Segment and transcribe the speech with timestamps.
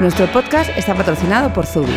[0.00, 1.92] Nuestro podcast está patrocinado por Zubi.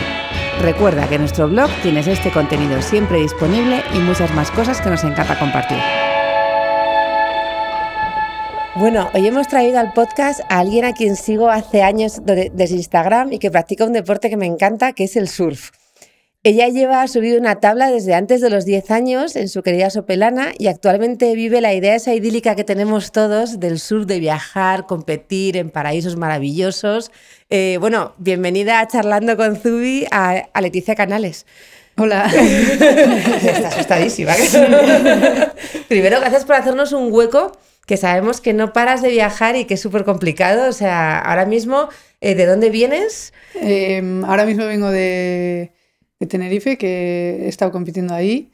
[0.59, 4.89] Recuerda que en nuestro blog tienes este contenido siempre disponible y muchas más cosas que
[4.89, 5.77] nos encanta compartir.
[8.73, 13.33] Bueno, hoy hemos traído al podcast a alguien a quien sigo hace años desde Instagram
[13.33, 15.69] y que practica un deporte que me encanta, que es el surf.
[16.43, 20.53] Ella lleva subido una tabla desde antes de los 10 años en su querida Sopelana
[20.57, 25.55] y actualmente vive la idea esa idílica que tenemos todos del sur de viajar, competir
[25.55, 27.11] en paraísos maravillosos.
[27.51, 31.45] Eh, bueno, bienvenida a Charlando con Zubi a, Leticia Canales.
[31.95, 32.25] Hola.
[32.33, 34.33] Estás asustadísima.
[35.89, 37.51] Primero, gracias por hacernos un hueco
[37.85, 40.67] que sabemos que no paras de viajar y que es súper complicado.
[40.67, 43.31] O sea, ahora mismo, eh, ¿de dónde vienes?
[43.53, 45.71] Em, ahora mismo vengo de
[46.21, 48.51] de Tenerife, que he estado compitiendo ahí.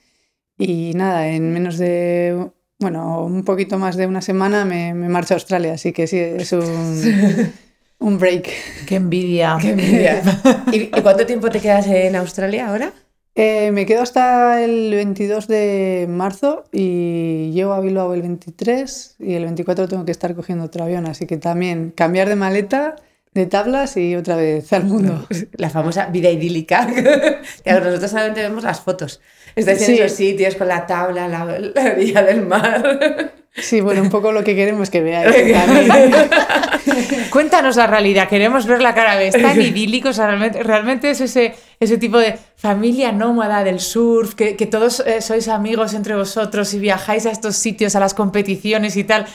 [0.57, 5.33] Y nada, en menos de, bueno, un poquito más de una semana me, me marcho
[5.33, 7.53] a Australia, así que sí, es un,
[7.99, 8.49] un break.
[8.87, 9.57] ¡Qué envidia!
[9.61, 10.21] ¡Qué envidia!
[10.71, 12.93] ¿Y, cuánto tiempo te quedas en Australia ahora?
[13.35, 19.33] Eh, me quedo hasta el 22 de marzo y llego a Bilbao el 23 y
[19.33, 22.95] el 24 tengo que estar cogiendo otro avión, así que también cambiar de maleta
[23.33, 25.27] de tablas y otra vez al mundo.
[25.53, 26.87] La famosa vida idílica.
[27.65, 29.21] nosotros solamente vemos las fotos.
[29.55, 33.33] Estáis en esos sitios con la tabla, la, la orilla del mar.
[33.59, 35.35] Sí, bueno, un poco lo que queremos que veáis.
[37.31, 41.97] Cuéntanos la realidad, queremos ver la cara de tan idílico, realmente, realmente es ese, ese
[41.97, 46.79] tipo de familia nómada del surf, que, que todos eh, sois amigos entre vosotros y
[46.79, 49.25] viajáis a estos sitios, a las competiciones y tal.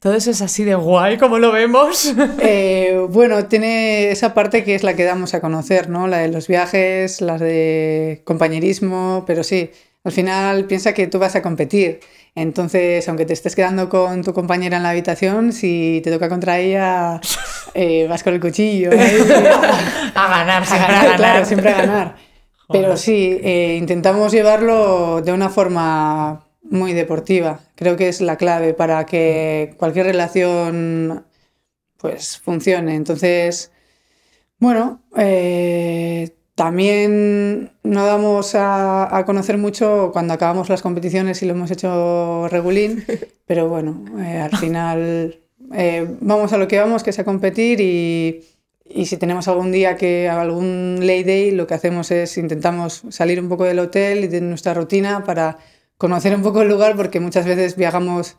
[0.00, 2.14] ¿Todo eso es así de guay como lo vemos?
[2.40, 6.06] Eh, bueno, tiene esa parte que es la que damos a conocer, ¿no?
[6.06, 9.70] La de los viajes, las de compañerismo, pero sí,
[10.04, 12.00] al final piensa que tú vas a competir.
[12.34, 16.58] Entonces, aunque te estés quedando con tu compañera en la habitación, si te toca contra
[16.60, 17.20] ella,
[17.74, 18.90] eh, vas con el cuchillo.
[18.92, 21.16] a ganar, siempre a ganar.
[21.16, 22.16] Claro, siempre a ganar.
[22.70, 27.60] Pero sí, eh, intentamos llevarlo de una forma muy deportiva.
[27.74, 31.24] Creo que es la clave para que cualquier relación
[31.96, 32.94] pues funcione.
[32.94, 33.72] Entonces,
[34.58, 41.70] bueno, eh, también no damos a, conocer mucho cuando acabamos las competiciones y lo hemos
[41.70, 43.04] hecho regulín,
[43.46, 45.38] pero bueno, eh, al final
[45.72, 48.44] eh, vamos a lo que vamos, que es a competir y,
[48.84, 53.40] y si tenemos algún día que algún lay day, lo que hacemos es intentamos salir
[53.40, 55.58] un poco del hotel y de nuestra rutina para
[55.98, 58.36] conocer un poco el lugar porque muchas veces viajamos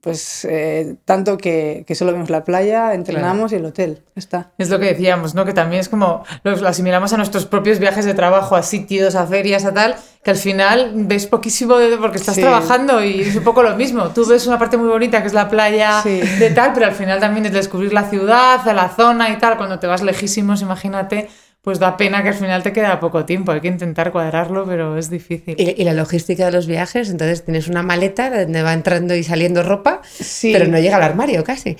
[0.00, 4.04] pues eh, tanto que, que, solo vemos la playa, entrenamos y el hotel.
[4.14, 4.52] Está.
[4.56, 5.44] Es lo que decíamos, ¿no?
[5.44, 9.26] Que también es como lo, asimilamos a nuestros propios viajes de trabajo, a sitios, a
[9.26, 13.42] ferias, a tal, que al final ves poquísimo de, porque estás trabajando y es un
[13.42, 14.10] poco lo mismo.
[14.10, 17.18] Tú ves una parte muy bonita que es la playa de tal, pero al final
[17.18, 19.56] también es descubrir la ciudad, la zona y tal.
[19.56, 21.28] Cuando te vas lejísimos, imagínate
[21.68, 23.52] pues da pena que al final te queda poco tiempo.
[23.52, 25.54] Hay que intentar cuadrarlo, pero es difícil.
[25.58, 27.10] ¿Y, la logística de los viajes?
[27.10, 30.00] Entonces tienes una maleta donde va entrando y saliendo ropa,
[30.40, 31.76] pero no llega al armario casi.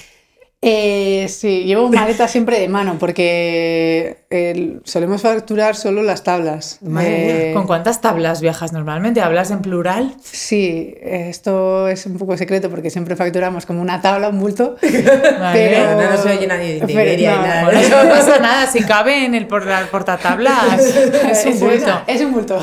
[0.60, 6.80] Eh, sí, llevo maleta siempre de mano porque eh, solemos facturar solo las tablas.
[7.00, 9.20] Eh, ¿Con cuántas tablas viajas normalmente?
[9.20, 10.16] ¿Hablas en plural?
[10.20, 14.76] Sí, esto es un poco secreto porque siempre facturamos como una tabla, un bulto.
[14.80, 18.04] pero no, se oye nadie de Iberia no, nada.
[18.04, 22.02] no pasa nada, si cabe en el portatablas es un bulto.
[22.06, 22.58] Es, un bulto.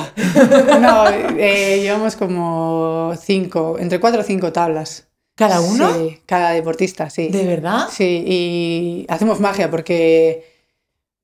[0.82, 1.06] No,
[1.38, 5.08] llevamos como cinco, entre cuatro o cinco tablas.
[5.36, 5.94] ¿Cada uno?
[5.94, 7.28] Sí, cada deportista, sí.
[7.28, 7.88] ¿De verdad?
[7.92, 10.46] Sí, y hacemos magia porque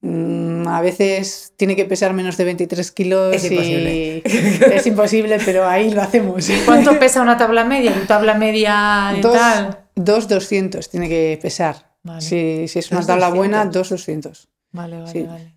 [0.01, 3.33] mm, a veces tiene que pesar menos de 23 kilos.
[3.35, 4.21] Es imposible.
[4.75, 6.49] es imposible, pero ahí lo hacemos.
[6.65, 7.93] ¿Cuánto pesa una tabla media?
[7.93, 9.79] ¿Tu tabla media y dos, tal?
[9.95, 11.91] 2,200 tiene que pesar.
[12.19, 14.49] Si, si, es una tabla buena, 2,200.
[14.71, 15.53] Vale, vale, vale.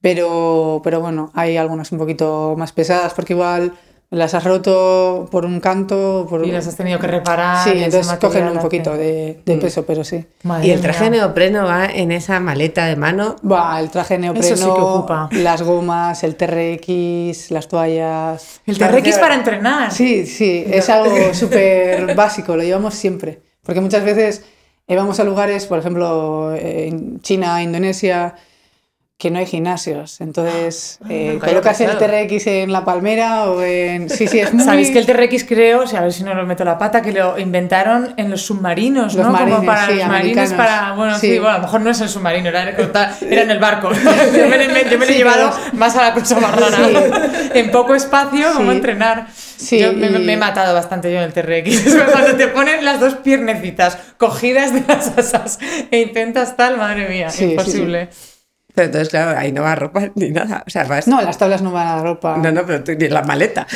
[0.00, 3.72] Pero, pero bueno, hay algunas un poquito más pesadas porque igual
[4.10, 6.26] las has roto por un canto.
[6.28, 6.46] Por...
[6.46, 7.64] Y las has tenido que reparar.
[7.64, 9.58] Sí, entonces cogen un poquito de, mm.
[9.58, 10.24] peso, pero sí.
[10.62, 13.36] y el traje neopreno va en esa maleta de mano.
[13.48, 18.60] Va, el traje neopreno, las gomas, el TRX, las toallas.
[18.66, 19.92] El TRX para entrenar.
[19.92, 23.40] Sí, sí, es algo súper básico, lo llevamos siempre.
[23.62, 24.44] Porque muchas veces
[24.88, 28.36] vamos a lugares, por ejemplo, en China, Indonesia,
[29.18, 30.20] que no hay gimnasios.
[30.20, 31.96] Entonces, Ah, eh, colocas el.
[31.96, 34.10] TRX en la palmera o en...
[34.10, 34.62] Sí, sí, es muy...
[34.62, 37.00] Sabéis que el TRX creo, o sea, a ver si no lo meto la pata,
[37.00, 39.32] que lo inventaron en los submarinos, Los ¿no?
[39.32, 40.92] marines, Como para sí, los marines, para.
[40.92, 41.30] Bueno, sí.
[41.32, 41.38] Sí.
[41.38, 42.68] bueno, a lo mejor no es el submarino, era,
[43.22, 43.90] era en el barco.
[43.90, 46.76] yo me, lo- yo me lo he llevado pero- más a la cosa marrana.
[47.54, 49.28] en poco espacio, como entrenar.
[49.34, 51.94] Sí, yo me, y- me he matado bastante yo en el TRX.
[52.12, 55.58] Cuando te ponen las dos piernecitas cogidas de las asas
[55.90, 58.10] e intentas tal, madre mía, imposible.
[58.76, 60.62] Pero entonces, claro, ahí no va ropa ni nada.
[60.66, 61.08] O sea, vas.
[61.08, 62.36] No, las tablas no van a la ropa.
[62.36, 63.66] no, no, pero tú ni la maleta.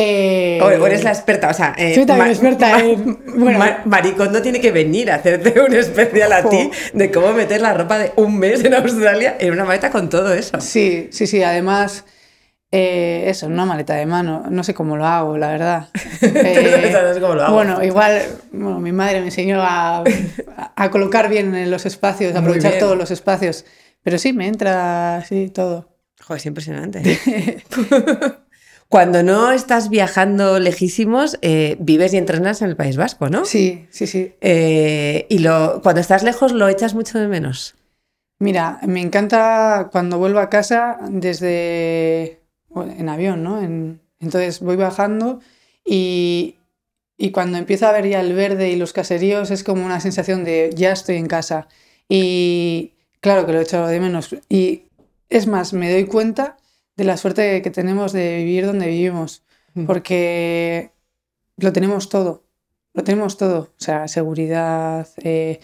[0.00, 1.74] Eh, O, eres la experta, o sea.
[1.76, 3.58] eh, Soy también experta en- bueno.
[3.58, 7.74] Ma- Maricondo tiene que venir a hacerte un especial a ti de cómo meter la
[7.74, 10.60] ropa de un mes en Australia en una maleta con todo eso.
[10.60, 11.42] Sí, sí, sí.
[11.42, 12.04] Además,
[12.70, 14.44] eh, eso, una maleta de mano.
[14.48, 15.88] No sé cómo lo hago, la verdad.
[16.22, 17.54] Eh, No cómo lo hago.
[17.54, 18.22] Bueno, igual,
[18.52, 20.04] bueno, mi madre me enseñó a,
[20.76, 23.64] a colocar bien en los espacios, a aprovechar todos los espacios.
[24.02, 25.88] Pero sí, me entra así todo.
[26.20, 27.02] Joder, es impresionante.
[28.88, 33.44] Cuando no estás viajando lejísimos, eh, vives y entrenas en el País Vasco, ¿no?
[33.44, 34.32] Sí, sí, sí.
[34.40, 37.74] Eh, y lo, cuando estás lejos lo echas mucho de menos.
[38.38, 43.60] Mira, me encanta cuando vuelvo a casa desde bueno, en avión, ¿no?
[43.62, 45.40] En- entonces voy bajando
[45.84, 46.56] y,
[47.18, 50.44] y cuando empiezo a ver ya el verde y los caseríos es como una sensación
[50.44, 51.68] de ya estoy en casa.
[52.08, 54.34] Y claro que lo echo de menos.
[54.48, 54.84] Y
[55.28, 56.56] es más, me doy cuenta
[56.96, 59.42] de la suerte que tenemos de vivir donde vivimos,
[59.74, 59.86] Mm.
[59.86, 60.90] porque
[61.58, 62.42] lo tenemos todo,
[62.94, 65.60] lo tenemos todo, o sea, seguridad, eh,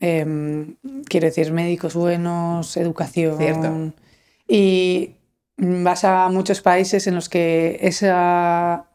[0.00, 0.76] em,
[1.08, 3.38] quiero decir, médicos buenos, educación.
[3.38, 3.92] Cierto.
[4.48, 5.14] Y
[5.56, 8.86] vas a muchos países en los que esa,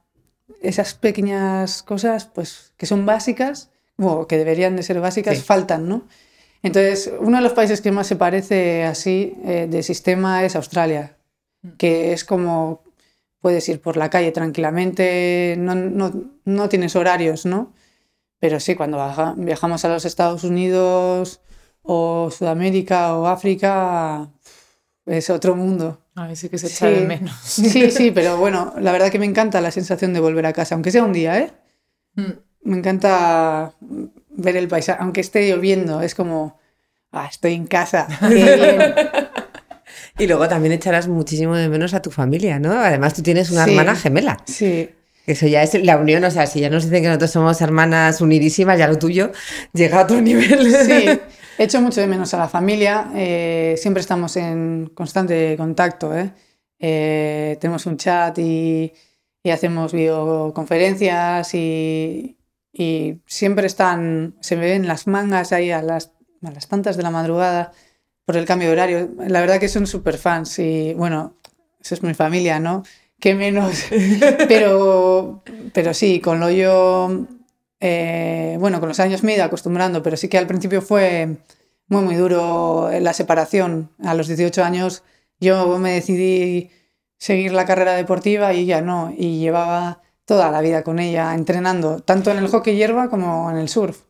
[0.61, 5.43] esas pequeñas cosas, pues, que son básicas, o que deberían de ser básicas, Sí.
[5.43, 6.03] faltan, ¿no?
[6.63, 11.17] Entonces, uno de los países que más se parece así eh, de sistema es Australia,
[11.77, 12.83] que es como
[13.39, 16.11] puedes ir por la calle tranquilamente, no, no,
[16.45, 17.73] no tienes horarios, ¿no?
[18.39, 21.41] Pero sí, cuando baja- viajamos a los Estados Unidos
[21.81, 24.29] o Sudamérica o África,
[25.07, 25.99] es otro mundo.
[26.13, 27.05] Ay, sí que se echa de Sí.
[27.07, 27.35] menos.
[27.43, 30.75] Sí, sí, pero bueno, la verdad que me encanta la sensación de volver a casa,
[30.75, 31.51] aunque sea un día, ¿eh?
[32.15, 32.31] Mm.
[32.63, 33.73] Me encanta
[34.35, 36.59] ver el paisaje, aunque esté lloviendo, es como,
[37.11, 38.07] ah, estoy en casa.
[38.19, 38.93] qué bien".
[40.17, 42.71] Y luego también echarás muchísimo de menos a tu familia, ¿no?
[42.73, 43.71] Además tú tienes una Sí.
[43.71, 44.37] hermana gemela.
[44.45, 44.89] Sí,
[45.27, 48.21] Eso ya es la unión, o sea, si ya nos dicen que nosotros somos hermanas
[48.21, 49.31] unidísimas, ya lo tuyo
[49.73, 50.71] llega a otro nivel.
[50.85, 51.19] sí,
[51.57, 56.31] echo mucho de menos a la familia, eh, siempre estamos en constante contacto, ¿eh?
[56.79, 58.91] Eh, tenemos un chat y,
[59.43, 62.37] y hacemos videoconferencias y,
[62.73, 66.11] y siempre están, se me ven las mangas ahí a las,
[66.43, 67.73] a las tantas de la madrugada
[68.25, 69.09] por el cambio de horario.
[69.27, 71.35] La verdad que son súper fans y bueno,
[71.81, 72.83] eso es mi familia, ¿no?
[73.19, 73.85] Qué menos.
[74.47, 77.27] Pero, pero sí, con lo yo,
[77.79, 81.37] eh, bueno, con los años me he ido acostumbrando, pero sí que al principio fue
[81.87, 83.91] muy, muy duro la separación.
[84.03, 85.03] A los 18 años
[85.39, 86.71] yo me decidí
[87.17, 91.99] seguir la carrera deportiva y ella no, y llevaba toda la vida con ella entrenando,
[91.99, 94.01] tanto en el hockey hierba como en el surf.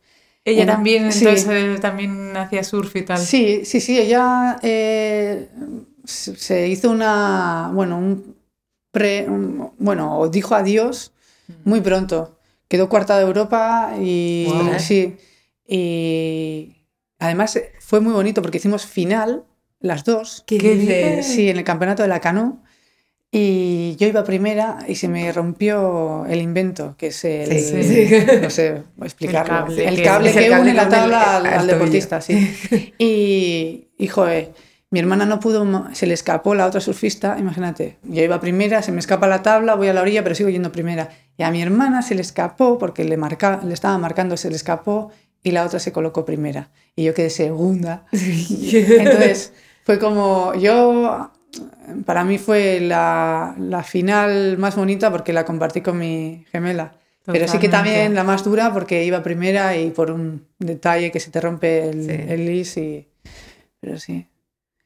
[0.44, 1.24] Ella también, sí.
[1.26, 3.18] entonces, eh, también hacía surf y tal.
[3.18, 5.48] Sí, sí, sí, ella eh,
[6.04, 8.36] se hizo una, bueno, un
[8.90, 11.12] pre, un- bueno, dijo adiós
[11.64, 12.36] muy pronto.
[12.68, 14.78] Quedó cuarta de Europa y Guau.
[14.78, 15.16] sí,
[15.66, 16.76] y
[17.18, 19.44] además eh, fue muy bonito porque hicimos final
[19.80, 20.42] las dos.
[20.46, 21.26] ¿Qué Qué dices?
[21.26, 22.61] Sí, en el campeonato de la Cano.
[23.34, 28.26] Y yo iba primera y se me rompió el invento, que es el, Sí, sí.
[28.42, 31.36] no sé explicarlo, El cable el que- cable que, el cable une la el- tabla
[31.38, 32.54] al, deportista, sí.
[32.98, 34.52] Y, y joder,
[34.90, 38.92] mi hermana no pudo, se le escapó la otra surfista, imagínate, yo iba primera, se
[38.92, 41.08] me escapa la tabla, voy a la orilla, pero sigo yendo primera.
[41.38, 44.56] Y a mi hermana se le escapó, porque le, marca, le estaba marcando, se le
[44.56, 45.10] escapó,
[45.42, 46.68] y la otra se colocó primera.
[46.94, 48.04] Y yo quedé segunda.
[48.12, 51.30] Entonces, fue como, yo,
[52.06, 56.92] para mí fue la, la final más bonita porque la compartí con mi gemela.
[57.24, 57.70] Pero sí que Totalmente.
[57.98, 61.88] también la más dura porque iba primera y por un detalle que se te rompe
[61.88, 62.16] el, Sí.
[62.28, 63.08] el lis y...
[63.80, 64.26] Pero sí.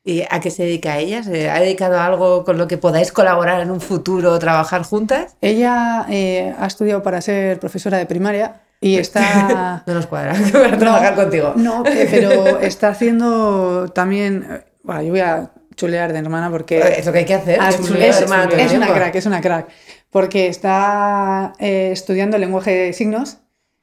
[0.05, 1.23] ¿Y a qué se dedica ella?
[1.23, 5.35] ¿Se ha dedicado a algo con lo que podáis colaborar en un futuro trabajar juntas?
[5.41, 9.83] Ella eh, ha estudiado para ser profesora de primaria y está...
[9.87, 11.55] No nos cuadra para trabajar contigo.
[11.57, 14.47] No, pero está haciendo también...
[14.51, 16.79] eh, Bueno, yo voy a chulear de hermana porque...
[16.79, 17.59] Es lo que hay que hacer.
[17.61, 18.25] Ah, es, chulear, es- el
[18.61, 19.69] es una crack, es una crack.
[20.11, 23.39] Porque está eh, estudiando lenguaje de signos,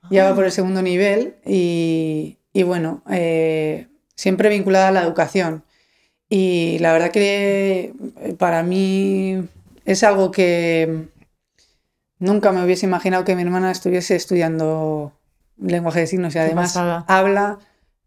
[0.09, 0.29] ya Ah.
[0.31, 5.63] va por el segundo nivel y, y bueno, eh, siempre vinculada a la educación.
[6.29, 9.47] Y la verdad que eh, para mí
[9.85, 11.05] es algo que
[12.19, 15.13] nunca me hubiese imaginado que mi hermana estuviese estudiando
[15.57, 16.75] lenguaje de signos y además
[17.07, 17.59] habla,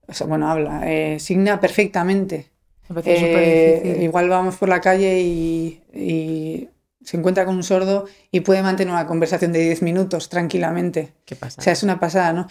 [0.08, 2.50] o sea, bueno, habla, eh, signa perfectamente.
[2.88, 4.02] Me Eh, difícil.
[4.02, 6.68] igual vamos por la calle y, y
[7.04, 11.12] se encuentra con un sordo y puede mantener una conversación de 10 minutos tranquilamente.
[11.24, 11.60] ¿Qué pasa?
[11.60, 12.48] O sea, es una pasada, ¿no?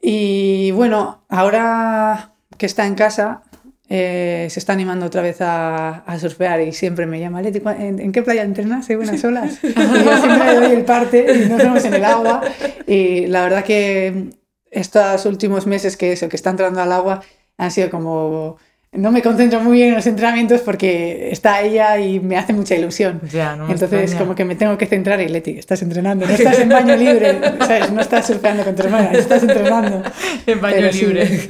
[0.00, 3.42] Y bueno, ahora que está en casa,
[3.88, 7.70] eh, se está animando otra vez a, a surfear y siempre me llama, Leti, ¿cu-
[7.70, 8.88] ¿en, en qué playa entrenas?
[8.90, 9.58] ¿Hay buenas olas?
[9.64, 12.42] Y yo siempre le doy el parte y nos vemos en el agua.
[12.86, 14.30] Y la verdad que
[14.70, 17.22] estos últimos meses que eso, que está entrando al agua,
[17.58, 18.58] han sido como...
[18.96, 22.74] No me concentro muy bien en los entrenamientos porque está ella y me hace mucha
[22.74, 23.20] ilusión.
[23.30, 24.18] Ya, no me Entonces, extraña.
[24.18, 27.38] como que me tengo que centrar y Leti, estás entrenando, no estás en baño libre,
[27.60, 27.92] ¿sabes?
[27.92, 30.02] No estás surfeando con tu hermana, estás entrenando.
[30.46, 31.06] En baño Pero sí.
[31.06, 31.46] libre.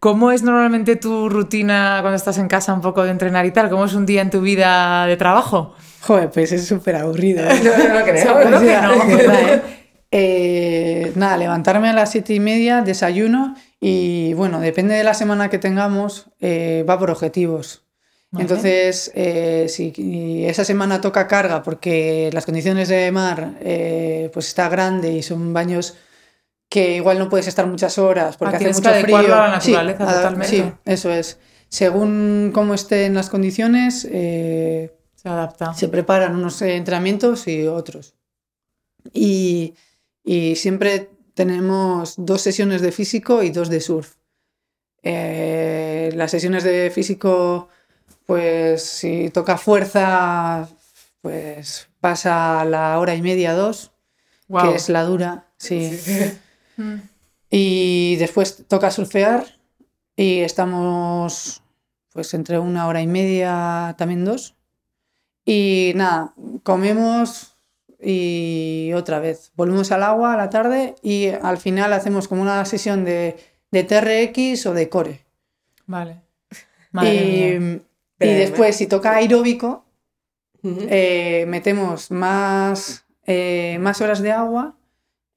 [0.00, 3.70] ¿Cómo es normalmente tu rutina cuando estás en casa un poco de entrenar y tal?
[3.70, 5.74] ¿Cómo es un día en tu vida de trabajo?
[6.00, 7.44] Joder, pues es súper aburrido.
[7.48, 7.60] ¿eh?
[7.62, 8.50] No, no lo creo.
[8.50, 8.62] No.
[8.62, 9.62] ¿eh?
[10.10, 15.50] Eh, nada, levantarme a las siete y media, desayuno y bueno, depende de la semana
[15.50, 17.82] que tengamos, eh, va por objetivos.
[18.30, 18.44] Vale.
[18.44, 24.68] Entonces, eh, si esa semana toca carga porque las condiciones de mar eh, pues está
[24.68, 25.96] grande y son baños
[26.70, 29.16] que igual no puedes estar muchas horas porque Ah, hace mucho que frío.
[29.18, 30.46] a la naturaleza a- totalmente.
[30.56, 31.38] Sí, eso es.
[31.68, 35.74] Según cómo estén las condiciones, eh, Se adapta.
[35.74, 38.14] se preparan unos entrenamientos y otros.
[39.12, 39.74] Y,
[40.24, 44.14] y siempre tenemos dos sesiones de físico y dos de surf.
[45.02, 47.68] Eh, las sesiones de físico,
[48.26, 50.68] pues si toca fuerza,
[51.20, 53.92] pues pasa la hora y media, dos,
[54.48, 55.98] que es la dura, sí.
[57.54, 59.44] Y después toca surfear
[60.16, 61.62] y estamos
[62.10, 64.56] pues entre una hora y media, también dos.
[65.44, 67.51] Y nada, comemos
[68.02, 69.52] y otra vez.
[69.56, 73.36] Volvemos al agua a la tarde y al final hacemos como una sesión de,
[73.70, 75.20] de TRX o de core.
[75.86, 76.22] Vale.
[76.90, 77.80] Madre y, mía.
[78.20, 79.84] y después, si toca aeróbico,
[80.62, 84.76] eh, metemos más, eh, más horas de agua,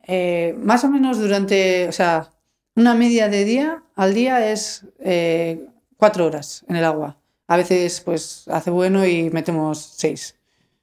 [0.08, 2.30] eh, más o menos durante, o sea,
[2.76, 5.66] una media de día al día es eh,
[5.98, 7.18] cuatro horas en el agua.
[7.48, 10.36] A veces, pues, hace bueno y metemos seis.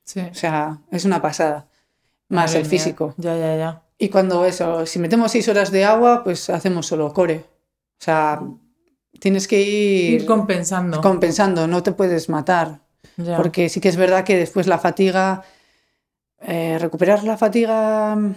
[0.05, 0.21] Sí.
[0.21, 1.69] O sea, es una pasada.
[2.33, 3.15] Más el físico.
[3.19, 3.83] Ya, ya, ya.
[3.99, 7.45] Y cuando eso, si metemos seis horas de agua, pues hacemos solo core.
[8.01, 8.43] O sea,
[9.21, 11.01] tienes que ir, Ir compensando.
[11.01, 12.81] compensando, no te puedes matar.
[13.17, 13.37] Ya.
[13.37, 15.43] Porque sí que es verdad que después la fatiga,
[16.41, 18.35] eh, recuperar la fatiga mm,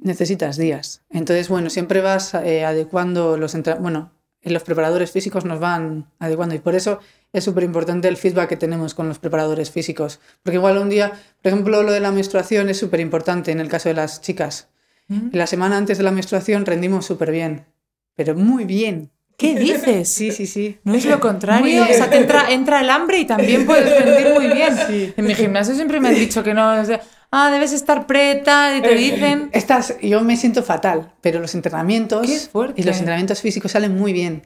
[0.00, 1.02] necesitas días.
[1.08, 4.10] Entonces, bueno, siempre vas eh, adecuando los bueno,
[4.42, 6.98] los preparadores físicos nos van adecuando y por eso
[7.32, 10.20] es súper importante el feedback que tenemos con los preparadores físicos.
[10.42, 13.68] Porque igual un día, por ejemplo, lo de la menstruación es súper importante en el
[13.68, 14.68] caso de las chicas.
[15.08, 15.28] ¿Mm?
[15.32, 17.66] La semana antes de la menstruación rendimos súper bien,
[18.14, 19.10] pero muy bien.
[19.36, 20.08] ¿Qué dices?
[20.08, 20.78] Sí, sí, sí.
[20.82, 21.84] No es lo contrario.
[21.84, 24.76] O sea, te entra, entra el hambre y también puedes rendir muy bien.
[24.88, 25.14] Sí.
[25.16, 26.80] En mi gimnasio siempre me han dicho que no.
[26.80, 29.48] o sea, ah, debes estar preta y te dicen.
[29.52, 32.80] Estás, yo me siento fatal, pero los entrenamientos Qué fuerte.
[32.80, 34.42] y los entrenamientos físicos salen muy bien.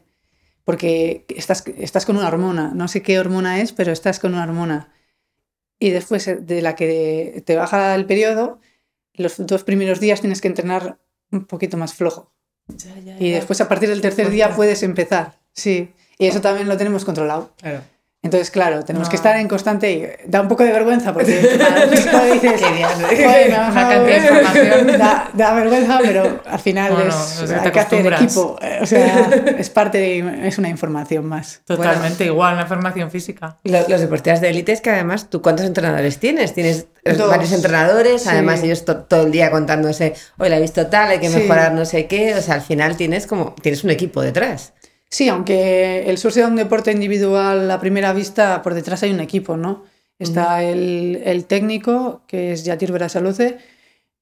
[0.64, 4.44] Porque estás, estás con una hormona, no sé qué hormona es, pero estás con una
[4.44, 4.92] hormona.
[5.78, 8.60] Y después eh, de la que te baja el periodo,
[9.14, 10.98] los dos primeros días tienes que entrenar
[11.30, 12.32] un poquito más flojo.
[13.18, 15.40] Y después a partir del tercer día puedes empezar.
[15.52, 15.92] Sí.
[16.18, 17.52] Y eso también lo tenemos controlado.
[17.58, 17.82] Claro.
[18.24, 21.58] Entonces, claro, tenemos que estar en constante y da un poco de vergüenza porque dices,
[22.40, 23.08] Qué bien, ¿no?
[23.08, 23.90] "Joder, me Una bajado".
[24.06, 24.86] cantidad de información.
[24.98, 28.22] Da, da vergüenza, pero al final Bueno, es, es que te hay que hacer acostumbras.
[28.22, 28.58] equipo.
[28.80, 31.62] O sea, es parte de, es una información más.
[31.66, 33.56] Totalmente igual, una formación física.
[33.64, 36.54] Lo- Los deportistas de élite es que además, ¿tú cuántos entrenadores tienes?
[36.54, 37.28] Tienes eh, Dos.
[37.28, 38.28] varios entrenadores, Sí.
[38.30, 41.38] además ellos to- todo el día contándose, hoy la he visto tal, hay que Sí.
[41.38, 44.74] mejorar no sé qué, o sea, al final tienes como, tienes un equipo detrás.
[45.12, 49.20] Sí, aunque el surf sea un deporte individual a primera vista, por detrás hay un
[49.20, 49.84] equipo, ¿no?
[50.18, 53.58] Está el, el técnico, que es Yatir Berasaluce,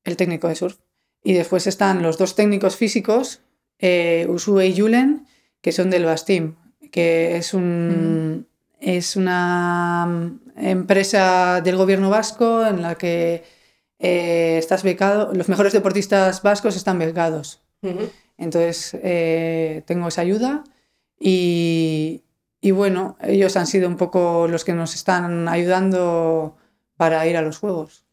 [0.02, 0.78] el técnico de surf.
[1.22, 3.40] Y después están los dos técnicos físicos,
[3.78, 5.28] eh, Usue y Julen,
[5.60, 6.56] que son del Bastim,
[6.90, 8.48] que es, un,
[8.80, 13.44] es una mm, empresa del gobierno vasco en la que
[14.00, 17.60] eh, estás becado, los mejores deportistas vascos están becados.
[18.36, 20.64] Entonces eh, tengo esa ayuda
[21.20, 22.24] y,
[22.60, 26.56] y bueno, ellos han sido un poco los que nos están ayudando
[26.96, 28.04] para ir a los juegos.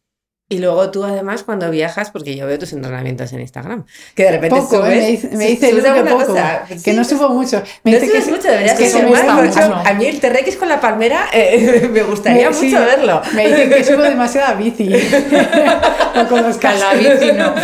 [0.50, 3.84] Y luego tú además cuando viajas, porque yo veo tus entrenamientos en Instagram,
[4.14, 4.96] que de repente Poco, subes, ¿eh?
[4.96, 6.64] me dice, me dice subes que poco, cosa.
[6.66, 7.62] que Sí, no subo mucho.
[7.84, 9.44] Me no dice subes que mucho, deberías es que subir más.
[9.44, 9.74] mucho.
[9.74, 13.20] A mí el TRX con la palmera eh, me gustaría Me- sí, mucho verlo.
[13.34, 14.88] Me dicen que subo demasiada bici.
[14.94, 17.54] o con la bici no.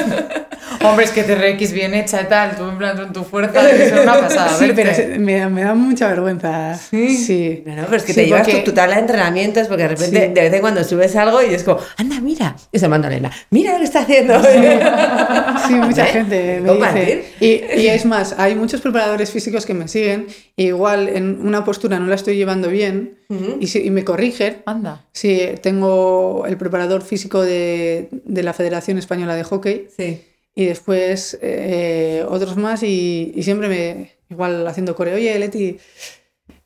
[0.85, 3.93] Hombre, es que TRX bien hecha y tal, tú en plan con tu fuerza, es
[3.93, 4.49] una pasada.
[4.59, 5.03] Sí, verte.
[5.07, 6.75] pero me, me da mucha vergüenza.
[6.75, 7.17] ¿Sí?
[7.17, 7.63] Sí.
[7.67, 9.89] No, no, pero es que Sí, te llevas tu, tu tabla de entrenamientos porque de
[9.89, 10.33] repente Sí.
[10.35, 12.57] de vez en cuando subes algo y es como, anda, mira.
[12.73, 14.41] Y se manda Elena, mira lo que está haciendo.
[14.43, 16.13] Sí, mucha ¿Ves?
[16.13, 17.25] gente me Compartir.
[17.41, 17.75] dice.
[17.77, 20.27] Y, y es más, hay muchos preparadores físicos que me siguen,
[20.57, 23.19] y igual en una postura no la estoy llevando bien
[23.61, 24.59] y, si- y me corrigen.
[24.67, 25.05] Anda.
[25.13, 30.23] Sí, tengo el preparador físico de, de la Federación Española de Hockey Sí.
[30.55, 35.79] Y después eh, otros más y, y siempre me, igual haciendo coreo, oye Leti,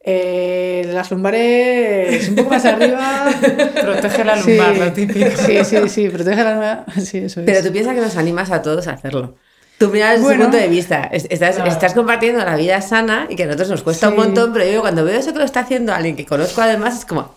[0.00, 3.26] eh, las lumbares un poco más arriba.
[3.80, 4.50] Protege la Sí.
[4.56, 5.28] lumbar, lo típico.
[5.46, 6.84] Sí, sí, sí, protege la lumbar.
[7.00, 7.46] Sí, eso es.
[7.46, 9.36] Pero tú piensas que nos animas a todos a hacerlo.
[9.78, 10.44] Tú miras desde Bueno.
[10.44, 11.04] su punto de vista.
[11.12, 11.70] Es- Estás, Claro.
[11.70, 14.20] estás compartiendo la vida sana y que a nosotros nos cuesta un Sí.
[14.20, 17.04] montón, pero yo cuando veo eso que lo está haciendo alguien que conozco además, es
[17.04, 17.36] como,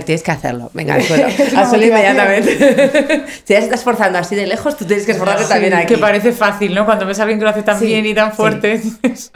[0.00, 0.70] tienes que hacerlo.
[0.74, 1.26] Venga, al suelo.
[1.56, 2.56] Al inmediatamente.
[3.44, 5.86] si ya se está esforzando así de lejos, tú tienes que esforzarte Sí, también aquí.
[5.94, 6.84] Que parece fácil, ¿no?
[6.86, 8.80] Cuando ves a alguien que lo hace tan Sí, bien y tan fuerte.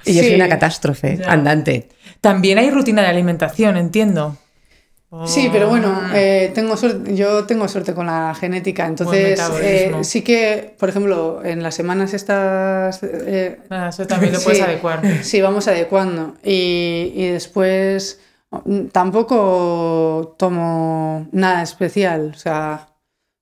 [0.05, 1.31] Y yo soy una catástrofe Ya.
[1.33, 1.89] andante.
[2.21, 4.37] También hay rutina de alimentación, entiendo.
[5.27, 10.23] Sí, pero bueno, eh, tengo suerte, yo tengo suerte con la genética, entonces eh, sí
[10.23, 12.99] que, por ejemplo, en las semanas estas...
[13.05, 15.01] eh, Nada, eso también lo puedes sí, adecuar.
[15.23, 16.35] Sí, vamos adecuando.
[16.43, 18.19] Y, y después
[18.93, 22.89] tampoco tomo nada especial, o sea...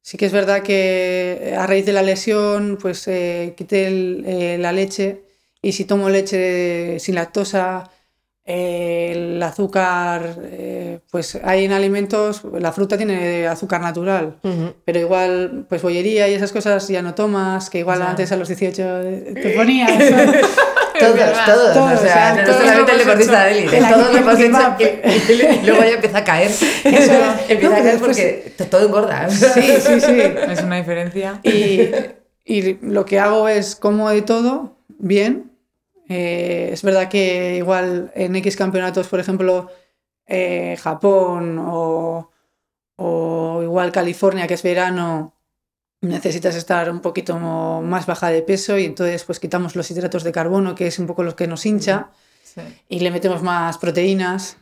[0.05, 4.59] Sí que es verdad que a raíz de la lesión, pues eh, quité el- eh,
[4.59, 5.23] la leche
[5.63, 7.89] y si tomo leche sin lactosa,
[8.45, 14.41] eh, el azúcar, eh, pues hay en alimentos, la fruta tiene azúcar natural,
[14.85, 18.11] pero igual, pues bollería y esas cosas ya no tomas, que igual Ya.
[18.11, 18.83] antes a los 18
[19.41, 20.03] te ponías.
[20.99, 24.19] Todos, todos, Todos, o o sea, no solamente el deportista de élite, El- todos lo
[24.19, 26.51] hemos hecho y, luego ya empieza a caer.
[26.51, 27.51] Eso es.
[27.51, 29.29] empieza No, a caer porque to- todo engorda.
[29.31, 30.21] Sí, sí, sí.
[30.51, 31.41] Es una diferencia.
[31.43, 31.91] Y,
[32.45, 35.51] y lo que hago es como de todo, bien.
[36.09, 39.71] Eh, es verdad que igual en X campeonatos, por ejemplo,
[40.27, 42.31] eh, Japón o,
[42.97, 45.35] o igual California, que es verano,
[46.03, 50.33] necesitas estar un poquito más baja de peso y entonces pues quitamos los hidratos de
[50.33, 52.11] carbono, que es un poco lo que nos hincha,
[52.45, 52.61] Sí.
[52.89, 54.59] y le metemos más proteínas.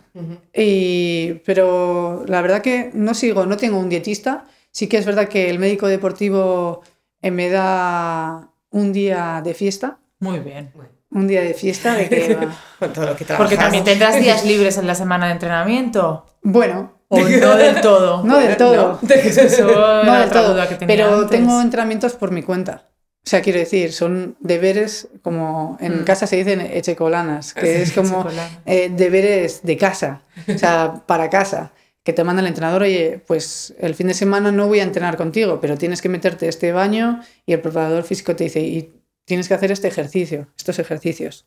[0.54, 4.44] Y, pero la verdad que no sigo, no tengo un dietista.
[4.70, 6.82] Sí que es verdad que el médico deportivo
[7.22, 10.72] eh, me da un día de fiesta, Muy bien.
[11.10, 14.44] un día de fiesta de que va- Con todo lo que Porque también tendrás días
[14.44, 16.26] libres en la semana de entrenamiento.
[16.42, 18.22] Bueno, O no del todo.
[18.24, 19.66] no del todo, eso
[20.04, 21.30] no del todo, duda que tenía pero antes.
[21.30, 22.86] tengo entrenamientos por mi cuenta.
[23.22, 26.04] O sea, quiero decir, son deberes como en Mm.
[26.04, 28.26] casa se dicen echecolanas, que es como
[28.64, 33.74] eh, deberes de casa, o sea, para casa, que te manda el entrenador, oye, pues
[33.78, 37.20] el fin de semana no voy a entrenar contigo, pero tienes que meterte este baño
[37.44, 38.90] y el preparador físico te dice, y
[39.26, 41.44] tienes que hacer este ejercicio, estos ejercicios.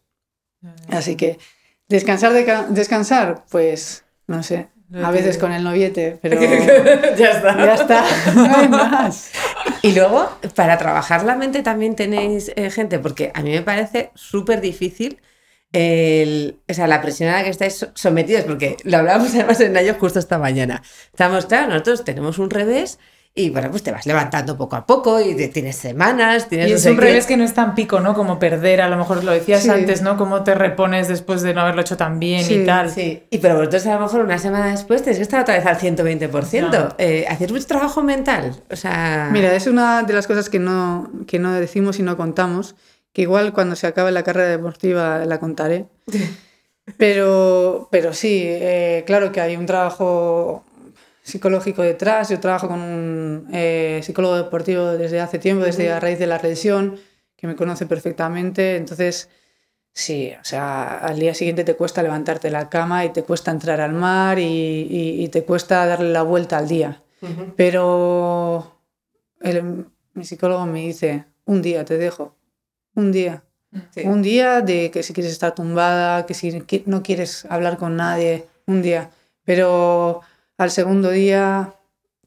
[0.89, 1.39] Así que
[1.89, 4.67] descansar, de ca- descansar, pues no sé,
[5.01, 6.39] A veces con el noviete, pero
[7.17, 7.57] ya está.
[7.57, 9.31] ya está, no hay más.
[9.81, 14.11] Y luego, para trabajar la mente también tenéis eh, gente, porque a mí me parece
[14.13, 15.19] súper difícil
[15.71, 19.59] el, o sea, la presión a la que estáis so- sometidos, porque lo hablábamos además
[19.61, 20.83] en ello justo esta mañana.
[21.11, 22.99] Estamos, claro, nosotros tenemos un revés
[23.35, 26.69] y bueno, pues te vas levantando poco a poco y te- tienes semanas, tienes Y
[26.71, 28.13] no es sé un revés que no es tan pico, ¿no?
[28.13, 29.69] Como perder, a lo mejor lo decías Sí.
[29.71, 30.17] antes, ¿no?
[30.17, 32.91] Cómo te repones después de no haberlo hecho tan bien Sí, y tal.
[32.91, 35.65] Sí, y pero vosotros a lo mejor una semana después tenéis que estar otra vez
[35.65, 36.71] al 120%.
[36.71, 36.95] Ya.
[36.99, 38.61] Eh, ¿Hacéis mucho trabajo mental?
[38.69, 39.29] O sea...
[39.31, 42.75] Mira, es una de las cosas que no, que no decimos y no contamos,
[43.13, 45.85] que igual cuando se acabe la carrera deportiva la contaré.
[46.97, 50.65] Pero, pero sí, eh, claro que hay un trabajo
[51.23, 52.29] psicológico detrás.
[52.29, 56.37] Yo trabajo con un eh, psicólogo deportivo desde hace tiempo, desde a raíz de la
[56.37, 56.97] lesión,
[57.35, 58.75] que me conoce perfectamente.
[58.75, 59.29] Entonces,
[59.93, 63.51] sí, o sea, al día siguiente te cuesta levantarte de la cama y te cuesta
[63.51, 67.01] entrar al mar y, y- y te cuesta darle la vuelta al día.
[67.55, 68.79] Pero
[69.41, 72.35] el- mi psicólogo me dice, un día te dejo,
[72.95, 73.43] un día.
[73.91, 74.01] Sí.
[74.05, 78.45] Un día de que si quieres estar tumbada, que si no quieres hablar con nadie,
[78.67, 79.09] un día.
[79.45, 80.21] Pero
[80.57, 81.75] al segundo día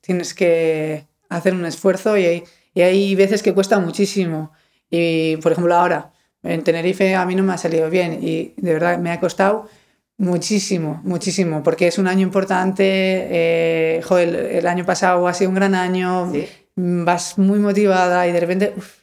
[0.00, 4.52] tienes que hacer un esfuerzo y hay, y hay veces que cuesta muchísimo.
[4.90, 6.12] Y por ejemplo ahora,
[6.42, 9.68] en Tenerife a mí no me ha salido bien y de verdad me ha costado
[10.18, 12.84] muchísimo, muchísimo, porque es un año importante.
[12.86, 16.30] eh, joder, el, el año pasado ha sido un gran año.
[16.32, 16.46] Sí.
[16.76, 19.00] vas muy motivada y de repente, uf,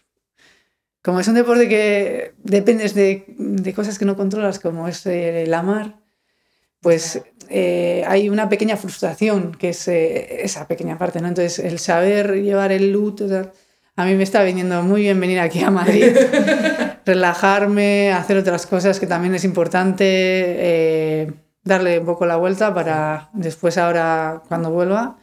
[1.01, 5.45] como es un deporte que dependes de, de cosas que no controlas, como es eh,
[5.47, 5.99] la mar,
[6.81, 7.23] pues
[7.55, 11.27] eh, hay una pequeña frustración, que es eh, esa pequeña parte, ¿no?
[11.27, 13.51] Entonces, el saber llevar el loot, o sea,
[13.95, 16.17] a mí me está viniendo muy bien venir aquí a Madrid,
[17.05, 21.31] relajarme, hacer otras cosas que también es importante, eh,
[21.63, 25.17] darle un poco la vuelta para después ahora, cuando vuelva,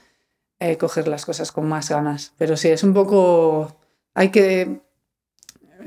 [0.61, 2.33] eh, coger las cosas con más ganas.
[2.39, 3.77] Pero sí, es un poco,
[4.15, 4.83] hay que,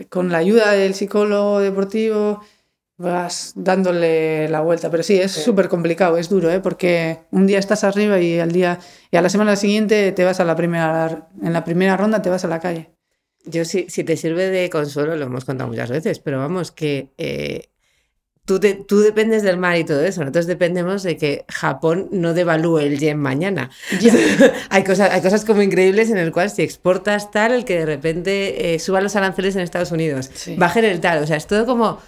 [0.10, 2.42] con la ayuda del psicólogo deportivo,
[3.04, 4.90] vas dándole la vuelta.
[4.90, 6.60] Pero sí, es súper complicado, es duro, ¿eh?
[6.60, 8.80] porque un día estás arriba y al día
[9.12, 12.30] y a la semana siguiente te vas a la primera, en la primera ronda te
[12.32, 12.90] vas a la calle.
[13.46, 17.10] Yo sí, si te sirve de consuelo, lo hemos contado muchas veces, pero vamos, que
[17.18, 17.66] eh,
[18.46, 20.22] tú, te- tú dependes del mar y todo eso.
[20.22, 23.70] Nosotros dependemos de que Japón no devalúe el yen mañana.
[24.70, 27.86] hay, cosas, hay cosas como increíbles en el cual si exportas tal, el que de
[27.86, 30.56] repente eh, suban los aranceles en Estados Unidos, Sí.
[30.58, 31.22] bajen el tal.
[31.24, 32.00] O sea, es todo como...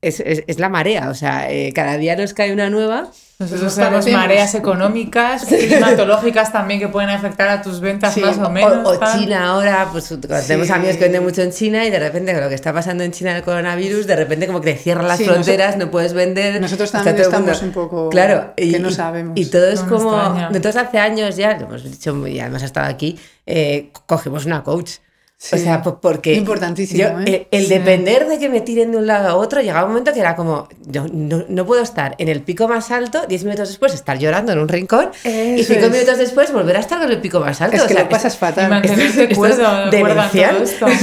[0.00, 3.08] Es, es- es la marea, o sea, eh, cada día nos cae una nueva.
[3.40, 4.20] Nosotros Nos tenemos parecemos.
[4.20, 8.86] mareas económicas, climatológicas también que pueden afectar a tus ventas Sí, más o menos.
[8.86, 8.98] o.
[9.16, 10.72] China ahora, pues tenemos Sí.
[10.72, 13.12] amigos que venden mucho en China y de repente con lo que está pasando en
[13.12, 16.60] China el coronavirus, de repente como que te cierran las Sí, fronteras, no puedes vender.
[16.60, 19.32] Nosotros también estamos un poco claro, y, que no y- sabemos.
[19.38, 22.66] Y todo es No como, entonces hace años ya, lo hemos dicho y además ha
[22.66, 24.92] estado aquí, eh, cogimos una coach.
[25.40, 27.46] O sea, po- porque Importantísimo, yo, ¿eh?
[27.52, 27.72] el, el Sí.
[27.74, 30.34] depender de que me tiren de un lado a otro, llegaba un momento que era
[30.34, 34.18] como, yo no, no puedo estar en el pico más alto, 10 minutos después estar
[34.18, 35.92] llorando en un rincón y Eso 5 es.
[35.92, 37.76] minutos después volver a estar en el pico más alto.
[37.76, 38.84] Es o que sea, lo pasas fatal.
[38.84, 40.56] Esto esto cuerdo, es demencial.
[40.56, 40.86] todo esto.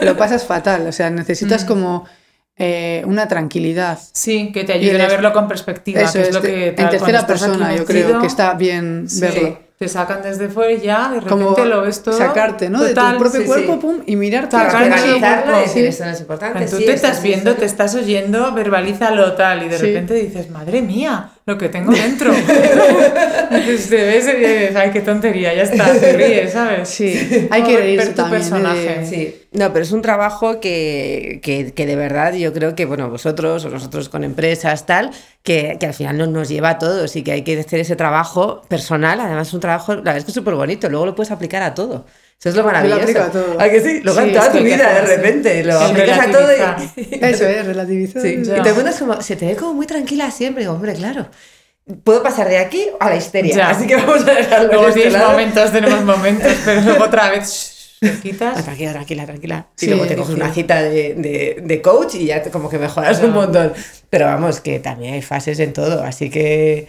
[0.00, 0.86] Sí, lo pasas fatal.
[0.86, 1.14] O sea, Mm.
[1.16, 2.04] necesitas como
[2.56, 3.98] eh, una tranquilidad.
[4.12, 6.74] Sí, que te el a verlo con perspectiva, Eso que es, es, lo que en
[6.76, 9.58] tercera persona, yo creo que está bien sí, verlo.
[9.82, 12.12] Te sacan desde fuera y ya, de repente Como lo ves todo.
[12.14, 12.80] sacarte, ¿no?
[12.86, 13.78] total, de tu propio sí, cuerpo, sí.
[13.80, 15.20] pum, y mirarte Sacar las el cuerpo.
[15.20, 15.88] verbalizarlo y decir Sí.
[15.88, 16.66] esto no es importante.
[16.66, 17.66] Tú sí, te estás es viendo, te necesario".
[17.86, 19.86] estás oyendo, verbalízalo tal, y de Sí.
[19.86, 22.32] repente dices, madre mía, lo que tengo dentro.
[23.50, 23.56] Te
[23.96, 26.88] ves y dices, ay, qué tontería, ya está, te ríes, ¿sabes?
[26.88, 28.40] Sí, hay que ver reírse tu también.
[28.42, 28.44] ¿eh?
[28.44, 28.98] personaje.
[29.00, 32.84] de- Sí, no, pero es un trabajo que, que, que de verdad yo creo que,
[32.84, 35.10] bueno, vosotros o nosotros con empresas, tal,
[35.42, 37.96] que, que al final nos, nos lleva a todos y que hay que hacer ese
[37.96, 39.20] trabajo personal.
[39.20, 41.62] Además, es un trabajo, la verdad es que es súper bonito, luego lo puedes aplicar
[41.62, 42.06] a todo.
[42.40, 43.02] Eso es lo maravilloso.
[43.02, 43.60] aplico a todo.
[43.60, 44.00] ¿A que sí?
[44.02, 47.18] Luego Sí, en toda es tu vida, de repente, lo El aplicas a todo y...
[47.22, 48.22] Eso es, relativizar.
[48.22, 50.62] Sí, y te encuentras como, se te ve como muy tranquila siempre.
[50.62, 51.28] Digo, hombre, claro,
[52.02, 53.54] puedo pasar de aquí a la histeria.
[53.54, 53.68] Ya.
[53.70, 55.30] Así que vamos a dejarlo Luego este tienes lado.
[55.32, 58.64] momentos, tenemos momentos, pero luego otra vez te Ah, quitas.
[58.64, 59.66] tranquila, tranquila, tranquila.
[59.76, 62.70] Sí, y luego te coges una cita de, de, de coach y ya te- como
[62.70, 63.74] que mejoras un montón.
[64.08, 66.88] Pero vamos, que también hay fases en todo, así que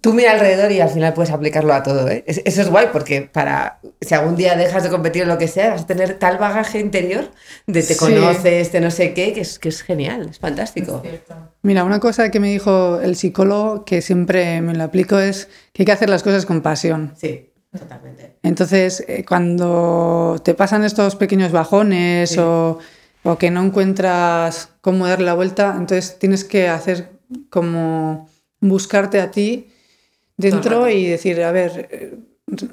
[0.00, 2.08] tú mira alrededor y al final puedes aplicarlo a todo.
[2.08, 2.24] ¿eh?
[2.26, 5.48] Es- Eso es guay porque para si algún día dejas de competir en lo que
[5.48, 7.30] sea, vas a tener tal bagaje interior
[7.66, 7.98] de te Sí.
[7.98, 11.00] conoces, de no sé qué, que es, que es genial, es fantástico.
[11.02, 11.34] Cierto.
[11.62, 15.82] Mira, una cosa que me dijo el psicólogo que siempre me lo aplico es que
[15.82, 17.12] hay que hacer las cosas con pasión.
[17.16, 18.36] Sí, totalmente.
[18.42, 22.38] Entonces, eh, cuando te pasan estos pequeños bajones Sí.
[22.38, 22.78] o,
[23.24, 27.10] o que no encuentras cómo darle la vuelta, entonces tienes que hacer
[27.50, 28.28] como
[28.60, 29.68] buscarte a ti
[30.36, 32.18] dentro y decir, a ver, eh,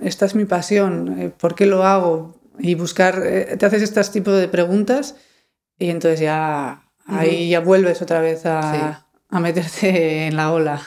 [0.01, 2.39] esta es mi pasión, eh, ¿por qué lo hago?
[2.59, 5.15] Y buscar, eh, te haces este tipo de preguntas
[5.79, 10.81] y entonces ya ahí ya vuelves otra vez a, a meterte en la ola.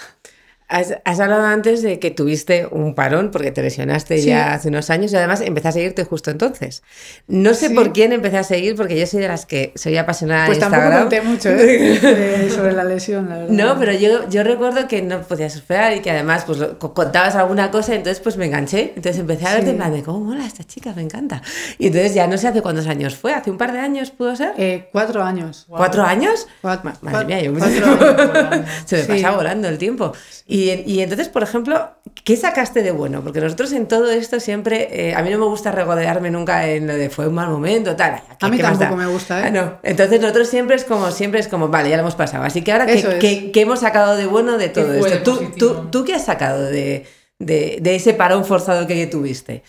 [0.68, 4.26] Has, has hablado antes de que tuviste un parón porque te lesionaste Sí.
[4.26, 6.82] ya hace unos años y además empecé a seguirte justo entonces.
[7.28, 7.74] No sé Sí.
[7.74, 10.62] por quién empecé a seguir porque yo soy de las que soy apasionada Pues de
[10.62, 11.02] tampoco Instagram.
[11.08, 12.50] conté mucho ¿eh?
[12.52, 13.50] sobre la lesión, la verdad.
[13.50, 16.94] No, pero yo, yo recuerdo que no podías surfear y que además pues lo- co-
[16.94, 18.92] contabas alguna cosa, entonces pues me enganché.
[18.96, 19.70] Entonces empecé a verte Sí.
[19.70, 21.42] en plan de cómo mola esta chica, me encanta.
[21.78, 24.34] Y entonces ya no sé hace cuántos años fue, hace un par de años pudo
[24.34, 24.52] ser.
[24.58, 25.66] Eh, cuatro años.
[25.68, 26.48] ¿Cuatro años?
[26.62, 27.86] Cuat- Ma- cuat- Madre mía, yo cuatro
[28.50, 28.66] años.
[28.84, 30.12] Se me pasa volando el tiempo.
[30.48, 30.55] Y,
[30.86, 31.90] y entonces, por ejemplo,
[32.24, 33.22] ¿qué sacaste de bueno?
[33.22, 36.86] Porque nosotros en todo esto siempre, eh, a mí no me gusta regodearme nunca en
[36.86, 38.20] lo de fue un mal momento, tal.
[38.38, 39.44] ¿qué- A mí tampoco me gusta, ¿eh?
[39.46, 39.78] Ah, no.
[39.82, 42.44] Entonces nosotros siempre es como, siempre es como, vale, ya lo hemos pasado.
[42.44, 45.22] Así que ahora, ¿qué, qué- qué hemos sacado de bueno de todo esto?
[45.24, 47.06] ¿Tú, tú, tú qué has sacado de,
[47.38, 49.62] de, de ese parón forzado que tuviste?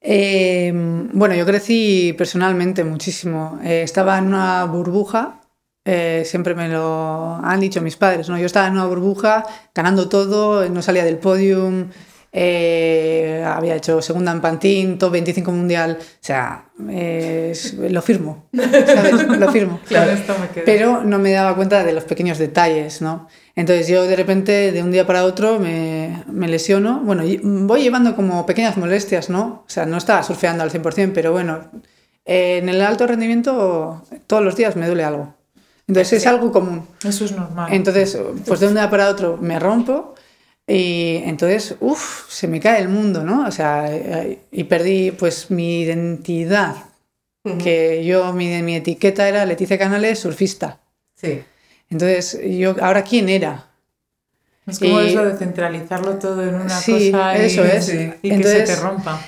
[0.00, 0.70] Eh,
[1.12, 3.58] bueno, yo crecí personalmente muchísimo.
[3.64, 5.40] Eh, estaba en una burbuja,
[5.90, 8.38] eh, siempre me lo han dicho mis padres, ¿no?
[8.38, 11.88] Yo estaba en una burbuja, ganando todo, no salía del podium,
[12.30, 17.54] eh, había hecho segunda en Pantín, top 25 mundial, o sea, eh,
[17.88, 19.28] lo firmo, ¿sabes?
[19.28, 19.80] Lo firmo.
[19.88, 20.64] Claro, esto me queda.
[20.66, 23.26] Pero no me daba cuenta de los pequeños detalles, ¿no?
[23.56, 27.00] Entonces yo de repente, de un día para otro, me, me lesiono.
[27.02, 29.64] Bueno, voy llevando como pequeñas molestias, ¿no?
[29.66, 31.70] O sea, no estaba surfeando al 100%, pero bueno,
[32.26, 35.37] eh, en el alto rendimiento todos los días me duele algo.
[35.88, 36.86] Entonces es algo común.
[37.02, 37.72] Eso es normal.
[37.72, 40.14] Entonces, pues de un día para otro me rompo
[40.66, 43.46] y entonces, uff, se me cae el mundo, ¿no?
[43.46, 46.76] O sea, eh, y perdí pues mi identidad,
[47.62, 50.80] que yo, mi, mi etiqueta era Leticia Canales, surfista.
[51.14, 51.40] Sí.
[51.88, 53.64] Entonces, yo, ¿ahora quién era?
[54.66, 57.86] es como y- eso de centralizarlo todo en una Sí, cosa y, eso es.
[57.86, 59.18] sí, y que Entonces- se te rompa.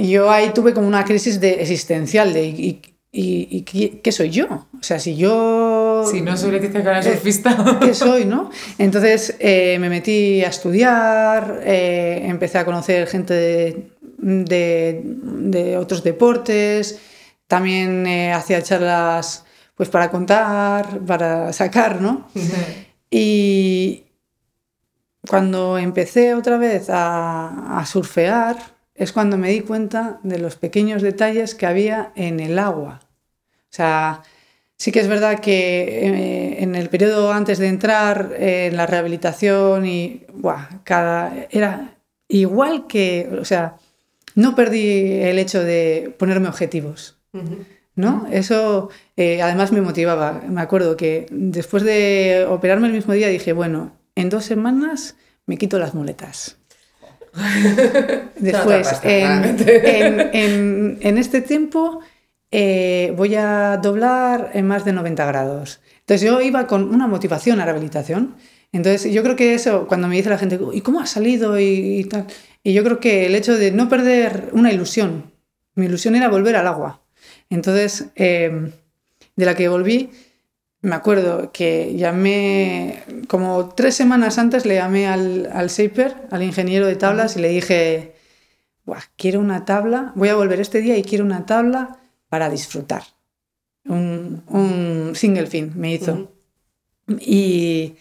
[0.00, 2.80] Yo ahí tuve como una crisis de existencial de ¿y,
[3.10, 3.62] y,
[4.00, 4.46] qué soy yo?
[4.78, 5.87] O sea, si yo...
[6.06, 7.78] Si no soy Leticia Eh, surfista.
[7.80, 8.50] ¿Qué soy, no?
[8.78, 16.02] Entonces eh, me metí a estudiar, eh, empecé a conocer gente de, de- de otros
[16.02, 16.98] deportes,
[17.46, 22.28] también eh, hacía charlas pues para contar, para sacar, ¿no?
[23.10, 24.04] Y
[25.26, 28.56] cuando empecé otra vez a, a surfear
[28.94, 33.00] es cuando me di cuenta de los pequeños detalles que había en el agua.
[33.02, 34.22] O sea,
[34.78, 38.86] sí que es verdad que eh, en el periodo antes de entrar eh, en la
[38.86, 41.96] rehabilitación y buah, cada era
[42.28, 43.76] igual que, o sea,
[44.34, 47.16] no perdí el hecho de ponerme objetivos.
[47.96, 48.28] ¿no?
[48.30, 50.42] Eso eh, además me motivaba.
[50.48, 55.56] Me acuerdo que después de operarme el mismo día dije, bueno, en dos semanas me
[55.56, 56.56] quito las muletas.
[58.36, 60.06] Después, pasta, en, claramente.
[60.06, 62.00] en- en- en este tiempo
[62.50, 65.80] eh, voy a doblar en más de 90 grados.
[66.00, 68.36] Entonces yo iba con una motivación a rehabilitación.
[68.72, 71.58] Entonces yo creo que eso, cuando me dice la gente, ¿y cómo has salido?
[71.58, 72.26] Y, y tal.
[72.62, 75.32] Y yo creo que el hecho de no perder una ilusión,
[75.74, 77.02] mi ilusión era volver al agua.
[77.50, 78.70] Entonces, eh,
[79.36, 80.10] de la que volví,
[80.80, 86.86] me acuerdo que llamé, como tres semanas antes le llamé al, al shaper, al ingeniero
[86.86, 88.14] de tablas, y le dije,
[88.84, 91.97] "Buah, quiero una tabla, voy a volver este día y quiero una tabla
[92.28, 93.02] para disfrutar.
[93.84, 96.32] Un, un single fin me hizo.
[97.20, 97.96] y,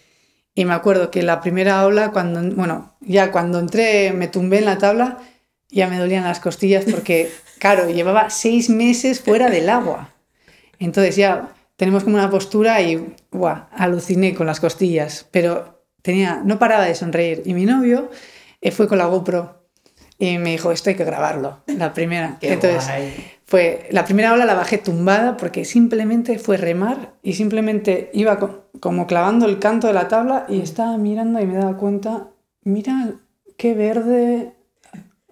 [0.54, 4.66] y me acuerdo que la primera ola, cuando, bueno, ya cuando entré, me tumbé en
[4.66, 5.20] la tabla,
[5.70, 10.14] ya me dolían las costillas porque, claro, llevaba seis meses fuera del agua.
[10.80, 16.60] Entonces ya tenemos como una postura y buah, aluciné con las costillas, pero tenía, no
[16.60, 17.44] paraba de sonreír.
[17.46, 18.10] Y mi novio
[18.62, 19.67] eh, fue con la GoPro
[20.20, 22.38] y me dijo, esto hay que grabarlo, la primera.
[22.40, 23.14] Qué Entonces, guay.
[23.46, 28.66] fue, la primera ola la bajé tumbada porque simplemente fue remar y simplemente iba co-
[28.80, 32.28] como clavando el canto de la tabla y estaba mirando y me daba cuenta,
[32.64, 33.12] mira
[33.58, 34.54] qué verde,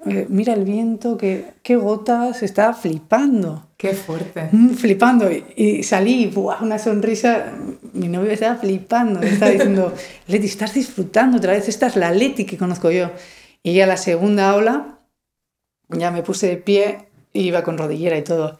[0.06, 3.64] eh, mira el viento, qué, qué gotas, estaba flipando.
[3.78, 4.50] Qué fuerte.
[4.52, 6.62] Mm, flipando y, y salí, ¡buah!
[6.62, 7.54] una sonrisa,
[7.94, 9.94] mi novio estaba flipando, estaba diciendo,
[10.28, 13.10] Leti, estás disfrutando otra vez, esta es la Leti que conozco yo.
[13.66, 15.00] Y ya la segunda ola,
[15.90, 18.60] ya me puse de pie, iba con rodillera y todo.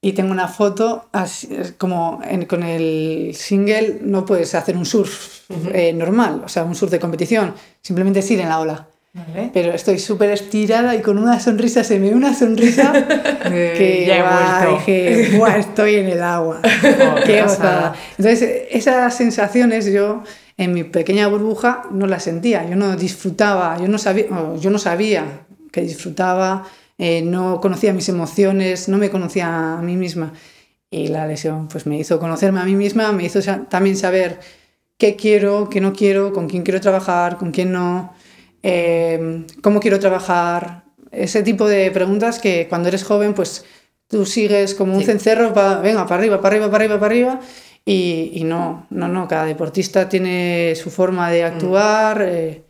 [0.00, 5.48] Y tengo una foto, así, como en- con el single no puedes hacer un surf
[5.72, 8.88] eh, normal, o sea, un surf de competición, simplemente es ir en la ola.
[9.14, 9.50] Vale.
[9.54, 12.92] Pero estoy súper estirada y con una sonrisa, se me ve una sonrisa
[13.44, 14.78] que ya he guau, vuelto.
[14.90, 16.60] dije, "Buah, estoy en el agua.
[16.64, 17.38] Oh, qué.
[18.18, 20.24] Entonces, esas sensaciones yo
[20.56, 24.26] en mi pequeña burbuja no las sentía, yo no disfrutaba, yo no sabía,
[24.60, 26.64] yo no sabía que disfrutaba,
[26.98, 30.32] eh, no conocía mis emociones, no me conocía a mí misma.
[30.90, 34.38] Y la lesión pues me hizo conocerme a mí misma, me hizo también saber
[34.98, 38.12] qué quiero, qué no quiero, con quién quiero trabajar, con quién no,
[38.62, 40.84] eh, cómo quiero trabajar.
[41.10, 43.64] Ese tipo de preguntas que cuando eres joven, pues
[44.06, 45.06] tú sigues como un Sí.
[45.06, 47.40] cencerro, venga, para arriba, para arriba, para arriba, para arriba.
[47.84, 52.22] Y, y no, no, no, cada deportista tiene su forma de actuar.
[52.22, 52.62] eh,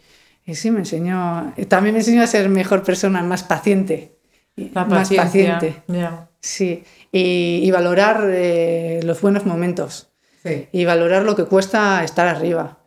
[0.44, 4.16] y sí, me enseñó, también me enseñó a ser mejor persona, más paciente.
[4.56, 5.82] La más paciente.
[5.86, 6.28] Ya.
[6.40, 10.08] Sí, y, y valorar eh, los buenos momentos
[10.44, 10.66] Sí.
[10.72, 12.80] y valorar lo que cuesta estar arriba.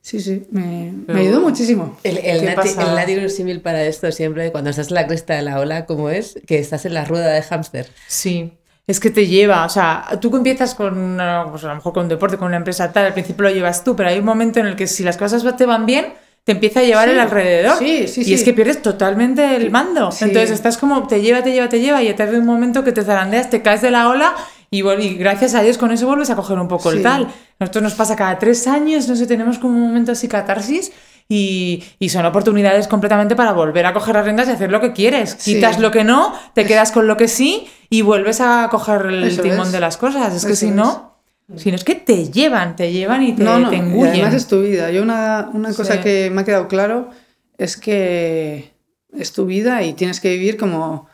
[0.00, 1.96] Sí, sí, me, me ayudó muchísimo.
[2.02, 5.34] El, el, ¿Qué Nati, el un símil para esto siempre, cuando estás en la cresta
[5.36, 7.88] de la ola, como es, que estás en la rueda de hámster.
[8.08, 8.57] Sí,
[8.88, 11.18] es que te lleva, o sea, tú empiezas con,
[11.50, 13.84] pues a lo mejor con un deporte, con una empresa tal, al principio lo llevas
[13.84, 16.06] tú, pero hay un momento en el que si las cosas te van bien,
[16.44, 17.78] te empieza a llevar Sí, el alrededor.
[17.78, 20.08] sí, sí, y es que pierdes totalmente el mando.
[20.20, 22.92] Entonces estás como, te lleva, te lleva, te lleva, y te hace un momento que
[22.92, 24.34] te zarandeas, te caes de la ola
[24.70, 27.28] y, y gracias a Dios con eso vuelves a coger un poco el tal.
[27.60, 30.92] Nosotros nos pasa cada tres años, no sé, tenemos como un momento así catarsis.
[31.28, 34.92] Y, y son oportunidades completamente para volver a coger las riendas y hacer lo que
[34.92, 35.36] quieres.
[35.38, 35.54] Sí.
[35.56, 39.24] Quitas lo que no, te quedas con lo que sí y vuelves a coger el
[39.24, 39.72] Eso timón es.
[39.72, 40.34] de las cosas.
[40.34, 41.18] Es que si no,
[41.56, 44.12] si no es que te llevan, te llevan y te, no, no, te y engullen.
[44.14, 44.90] además es tu vida.
[44.90, 46.00] Yo una, una cosa Sí.
[46.00, 47.10] que me ha quedado claro
[47.58, 48.72] es que
[49.16, 51.08] es tu vida y tienes que vivir como,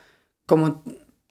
[0.47, 0.83] como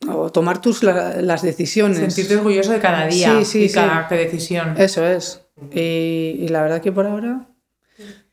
[0.09, 1.99] o tomar tus la- las decisiones.
[1.99, 4.75] Sentirte orgulloso de cada día Sí, sí, y cada decisión.
[4.77, 5.39] Eso es.
[5.73, 7.47] Y, y la verdad que por ahora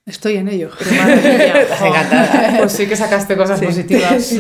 [0.06, 0.70] estoy en ello.
[1.80, 2.58] Jo, Encantada.
[2.58, 4.32] Pues sí que sacaste cosas positivas.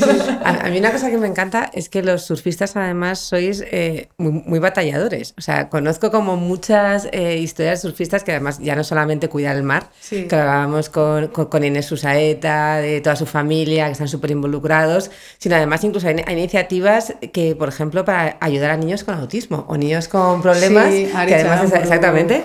[0.44, 4.08] A, a mí una cosa que me encanta es que los surfistas además sois eh,
[4.18, 5.34] muy, muy batalladores.
[5.38, 9.56] O sea, conozco como muchas eh, historias de surfistas que además ya no solamente cuidan
[9.56, 10.24] el mar, Sí.
[10.26, 15.10] que hablábamos con, con, con Inés Susaeta, de toda su familia, que están súper involucrados,
[15.38, 19.64] sino además incluso hay, hay iniciativas que, por ejemplo, para ayudar a niños con autismo
[19.68, 22.44] o niños con problemas, Sí, que además, exactamente,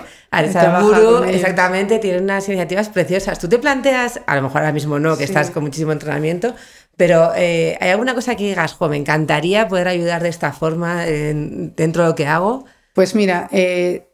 [1.20, 1.36] Con ellos.
[1.36, 3.38] exactamente, tiene unas iniciativas preciosas.
[3.38, 5.32] Tú te planteas, a lo mejor ahora mismo no, que Sí.
[5.32, 6.54] estás con muchísimo entrenamiento,
[6.96, 11.06] pero eh, ¿hay alguna cosa que digas, jo, me encantaría poder ayudar de esta forma
[11.06, 12.64] en- dentro de lo que hago?
[12.94, 14.08] Pues mira, eh,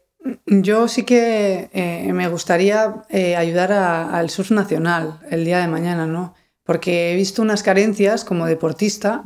[0.45, 3.03] yo sí que eh, me gustaría
[3.37, 6.33] ayudar al surf nacional el día de mañana, ¿no?
[6.63, 9.23] Porque he visto unas carencias como deportista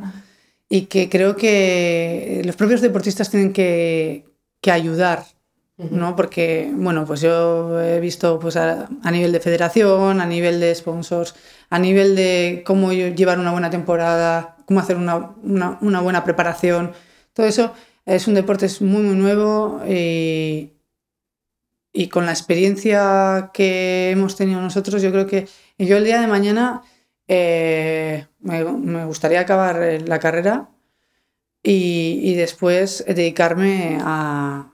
[0.70, 4.26] y que creo que los propios deportistas tienen que,
[4.62, 5.24] que ayudar,
[5.78, 6.16] ¿no?
[6.16, 11.36] Porque, bueno, pues yo he visto pues a, nivel de federación, a nivel de sponsors,
[11.70, 16.94] a nivel de cómo llevar una buena temporada, cómo hacer una, una- buena preparación,
[17.34, 17.74] todo eso
[18.06, 20.74] es un deporte muy, muy nuevo y,
[21.94, 26.28] y con la experiencia que hemos tenido nosotros, yo creo que yo el día de
[26.28, 26.84] mañana
[27.28, 30.70] eh, me, me gustaría acabar la carrera
[31.64, 34.72] y, y después dedicarme a,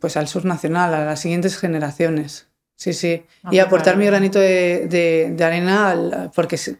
[0.00, 2.48] pues al sur nacional, a las siguientes generaciones.
[2.76, 3.22] Sí, sí.
[3.42, 6.74] Ah, y qué aportar mi granito de, de- de arena al- porque es,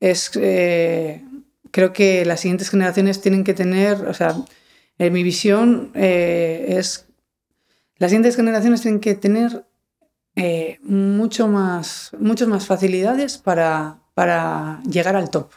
[0.00, 1.22] es, eh,
[1.70, 4.34] creo que las siguientes generaciones tienen que tener, o sea,
[4.98, 7.06] en mi visión eh, es,
[7.98, 9.64] las siguientes generaciones tienen que tener
[10.34, 15.50] eh, mucho más, muchas más facilidades para, para llegar al top.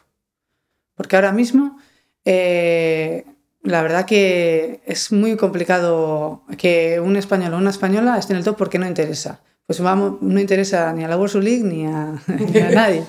[0.96, 1.78] Porque ahora mismo,
[2.26, 3.26] eh,
[3.64, 8.46] la verdad que es muy complicado que un español o una española esté en el
[8.46, 9.42] top porque no interesa.
[9.66, 13.04] Pues vamos, no interesa ni a la World League ni a, ni a nadie.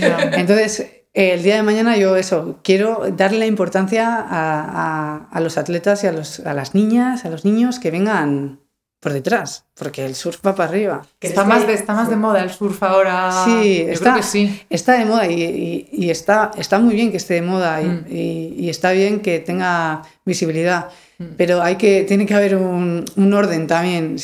[0.00, 0.18] No.
[0.36, 5.56] Entonces, el día de mañana yo eso, quiero darle la importancia a, a- a los
[5.58, 8.60] atletas y a, los, a las niñas, a los niños que vengan
[9.00, 11.02] por detrás, porque el surf va para arriba.
[11.18, 13.32] Que está, más de, está más de moda el surf ahora.
[13.46, 14.62] Sí, Yo está, creo que sí.
[14.68, 17.86] está de moda y, y- y está, está muy bien que esté de moda y,
[17.86, 18.04] Mm.
[18.10, 21.24] y- está bien que tenga visibilidad, Mm.
[21.38, 24.16] pero hay que, tiene que haber un, un orden también.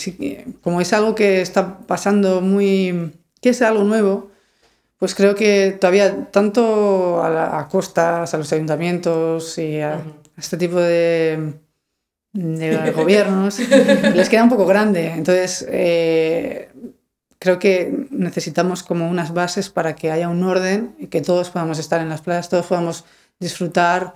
[0.62, 4.30] Como es algo que está pasando muy, que es algo nuevo,
[4.98, 10.00] pues creo que todavía tanto a, la- a costas, a los ayuntamientos y a, a
[10.38, 11.54] este tipo de,
[12.37, 15.12] de gobiernos les queda un poco grande.
[15.12, 16.68] Entonces, eh,
[17.38, 21.79] creo que necesitamos como unas bases para que haya un orden y que todos podamos
[21.79, 23.05] estar en las playas, todos podamos
[23.40, 24.14] disfrutar,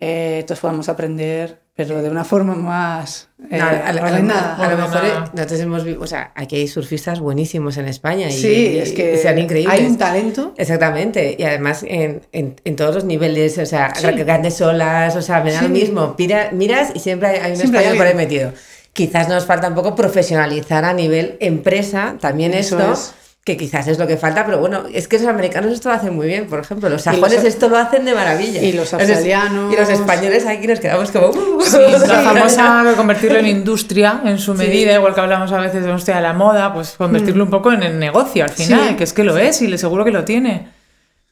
[0.00, 4.02] eh, todos podamos aprender, pero de una forma más eh, No, a, a- a lo-
[4.02, 4.56] ordenada.
[4.56, 8.32] a lo mejor eh, nosotros hemos o sea, aquí hay surfistas buenísimos en España y,
[8.32, 9.78] Sí, es que sean increíbles.
[9.78, 10.52] hay un talento.
[10.58, 14.06] Exactamente, y además en, en, en todos los niveles, o sea, Sí.
[14.12, 15.72] grandes olas, o sea, me da lo Sí.
[15.72, 16.14] mismo.
[16.18, 18.52] Mira- miras y siempre hay, hay un Siempre hay español por ahí metido.
[18.92, 23.14] Quizás nos falta un poco profesionalizar a nivel empresa también Eso esto, es.
[23.44, 26.14] Que quizás es lo que falta, pero bueno, es que los americanos esto lo hacen
[26.14, 28.60] muy bien, por ejemplo, los sajones esto lo hacen de maravilla.
[28.62, 29.72] y los australianos.
[29.72, 31.28] Y los españoles aquí nos quedamos como...
[31.30, 31.60] "Uh".
[31.62, 35.80] Sí, la famosa convertirlo en industria en su medida, igual que hablamos a veces de
[35.82, 38.94] la industria de la moda, pues convertirlo un poco en el negocio al final, Sí.
[38.96, 40.68] que es que lo es y le seguro que lo tiene.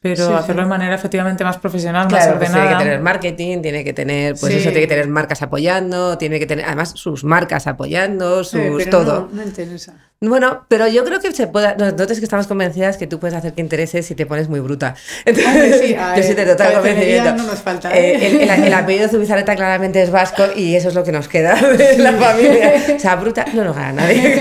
[0.00, 0.32] Pero Sí, sí.
[0.32, 2.78] hacerlo de manera efectivamente más profesional, más Claro, pues tiene ordenada.
[2.78, 4.61] que tener marketing, tiene que tener, pues Sí.
[4.61, 8.90] eso, tiene que tener marcas apoyando, tiene que tener, además, sus marcas apoyando, sus pero
[8.90, 9.28] todo.
[9.32, 9.94] No, no interesa.
[10.20, 11.76] Bueno, pero yo creo que se puede.
[11.76, 14.94] Nosotros que estamos convencidas que tú puedes hacer que interese si te pones muy bruta.
[15.24, 17.34] Entonces, Hombre, sí, a yo sí te total convencimiento.
[17.34, 18.26] no nos falta, Eh, ¿eh?
[18.42, 21.54] el, el- el apellido Zubizarreta claramente es vasco y eso es lo que nos queda
[21.61, 22.72] de la familia.
[22.96, 24.40] O sea, bruta no nos gana nadie.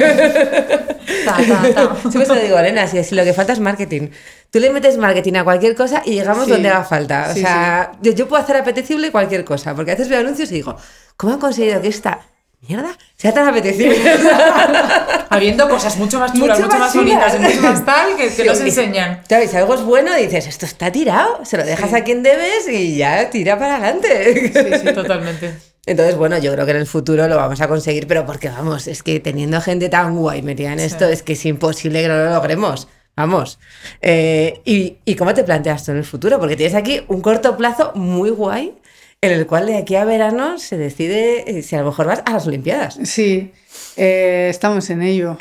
[1.25, 1.95] Ta, ta, ta.
[2.09, 4.09] Siempre se lo digo, Elena, si, si lo que falta es marketing.
[4.49, 6.51] Tú le metes marketing a cualquier cosa y llegamos Sí.
[6.51, 7.27] donde haga falta.
[7.29, 10.49] O Sí, sea, yo, yo puedo hacer apetecible cualquier cosa, porque a veces veo anuncios
[10.51, 10.75] y digo,
[11.17, 12.21] ¿cómo han conseguido que esta
[12.67, 13.97] mierda sea tan apetecible?
[15.29, 18.29] Habiendo cosas mucho más chulas, Mucho mucho, más más bonitas mucho más tal que, que
[18.31, 19.21] Sí, nos enseñan.
[19.27, 22.67] Claro, si algo es bueno, dices, esto está tirado, se lo dejas a quien debes
[22.69, 24.79] y ya tira para adelante.
[24.83, 25.53] Sí, totalmente.
[25.85, 28.87] Entonces, bueno, yo creo que en el futuro lo vamos a conseguir, pero porque vamos,
[28.87, 32.17] es que teniendo gente tan guay metida en esto, es que es imposible que no
[32.17, 32.89] lo logremos.
[33.17, 33.59] Vamos.
[34.01, 36.39] Eh, ¿y, ¿Y cómo te planteas tú en el futuro?
[36.39, 38.75] Porque tienes aquí un corto plazo muy guay
[39.19, 42.21] en el cual de aquí a verano se decide eh, si a lo mejor vas
[42.25, 42.99] a las Olimpiadas.
[43.03, 43.51] Sí,
[43.95, 45.35] eh, estamos en ello.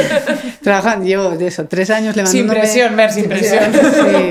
[0.62, 2.60] Trabajando, llevo de eso, tres años Sin levantándome.
[2.60, 3.72] presión, Mer, sin presión.
[3.72, 4.28] Sí.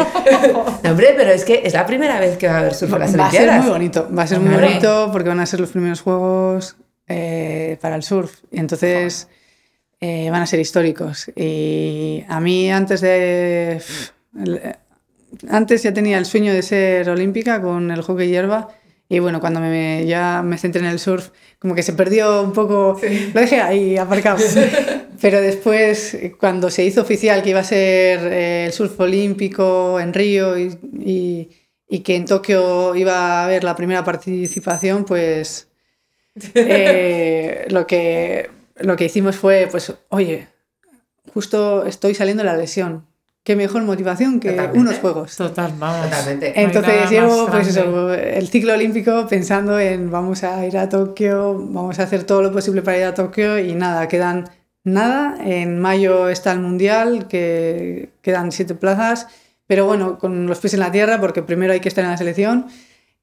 [0.84, 3.00] No, hombre, pero es que es la primera vez que va a haber surf en
[3.00, 3.64] las Va a ser Olimpiadas.
[3.64, 6.78] muy bonito, va a ser muy bonito porque van a ser los primeros juegos
[7.08, 9.28] eh, para el surf y entonces
[10.02, 11.30] eh, van a ser históricos.
[11.36, 13.82] Y a mí antes de...
[14.44, 14.62] el-
[15.50, 18.70] antes ya tenía el sueño de ser olímpica con el hockey hierba
[19.10, 21.30] y bueno, cuando me, ya me centré en el surf,
[21.60, 23.00] como que se perdió un poco,
[23.34, 24.38] lo dejé ahí aparcado.
[25.22, 30.14] Pero después, cuando se hizo oficial que iba a ser eh, el surf olímpico en
[30.14, 31.50] Río y, y-
[31.88, 35.68] y que en Tokio iba a haber la primera participación, pues
[36.56, 40.48] eh, lo, que, lo que hicimos fue, pues, oye,
[41.34, 43.06] justo estoy saliendo de la lesión.
[43.44, 44.80] Qué mejor motivación que Totalmente.
[44.80, 45.38] unos juegos.
[45.38, 46.10] Total, vamos.
[46.10, 46.60] Totalmente.
[46.60, 52.00] Entonces llevo pues eso, el ciclo olímpico pensando en vamos a ir a Tokio, vamos
[52.00, 54.50] a hacer todo lo posible para ir a Tokio y nada, quedan
[54.84, 55.36] nada.
[55.46, 59.28] En mayo está el Mundial, que quedan siete plazas,
[59.68, 62.18] pero bueno, con los pies en la tierra porque primero hay que estar en la
[62.18, 62.66] selección,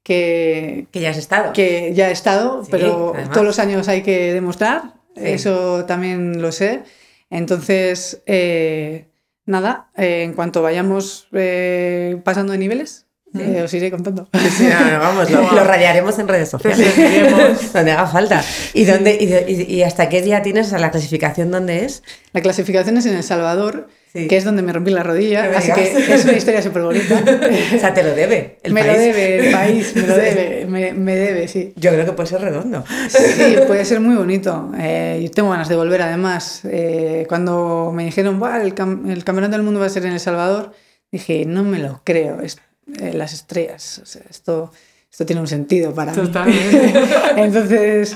[0.03, 1.51] que, Que ya has estado.
[1.51, 3.31] que ya he estado, Sí, pero además.
[3.33, 4.83] todos los años hay que demostrar,
[5.15, 5.21] Sí.
[5.25, 6.83] eso también lo sé.
[7.29, 9.07] Entonces, eh,
[9.45, 13.05] nada, eh, en cuanto vayamos eh, pasando de niveles,
[13.37, 14.29] eh, os iré contando.
[14.55, 16.93] Sí, no, vamos, lo, lo radiaremos en redes sociales.
[16.93, 17.73] seguiremos.
[17.73, 18.43] donde haga falta.
[18.75, 22.03] ¿Y, dónde, y, de- y- y hasta qué día tienes a la clasificación dónde es?
[22.33, 24.27] La clasificación es en El Salvador, Sí.
[24.27, 25.89] que es donde me rompí la rodilla, así digas.
[26.05, 27.23] que es una historia súper bonita.
[27.75, 28.59] O sea, te lo debe.
[28.61, 28.93] El me país.
[28.93, 31.73] lo debe el país, me lo debe, me, me debe, sí.
[31.77, 32.83] Yo creo que puede ser redondo.
[33.09, 34.71] Sí, puede ser muy bonito.
[34.77, 36.61] Eh, yo tengo ganas de volver, además.
[36.65, 40.13] Eh, cuando me dijeron, "Buah, el, cam- el campeonato del mundo va a ser en
[40.13, 40.73] El Salvador,
[41.11, 42.39] dije, no me lo creo.
[42.41, 42.59] Es,
[42.99, 44.71] eh, las estrellas, o sea, esto,
[45.11, 46.21] esto tiene un sentido para mí.
[46.21, 46.93] Totalmente.
[47.37, 48.15] Entonces,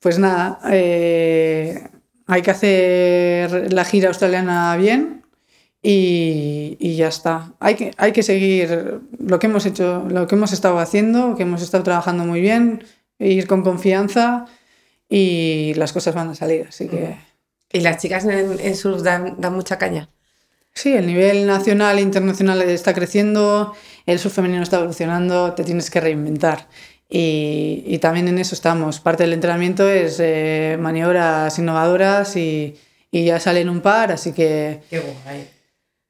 [0.00, 1.80] pues nada, eh,
[2.26, 5.17] hay que hacer la gira australiana bien
[5.82, 7.52] y, y ya está.
[7.60, 11.44] Hay que, hay que seguir lo que hemos hecho, lo que hemos estado haciendo, que
[11.44, 12.84] hemos estado trabajando muy bien,
[13.18, 14.46] ir con confianza
[15.08, 16.66] y las cosas van a salir.
[16.68, 17.16] Así que
[17.72, 20.08] ¿Y las chicas en, en surf dan, dan mucha caña?
[20.72, 23.74] sí, el nivel nacional e internacional está creciendo,
[24.06, 26.68] el surf femenino está evolucionando, te tienes que reinventar.
[27.10, 29.00] Y, y también en eso estamos.
[29.00, 32.76] Parte del entrenamiento es eh, maniobras innovadoras y,
[33.10, 35.48] y ya salen un par, así que Qué guay.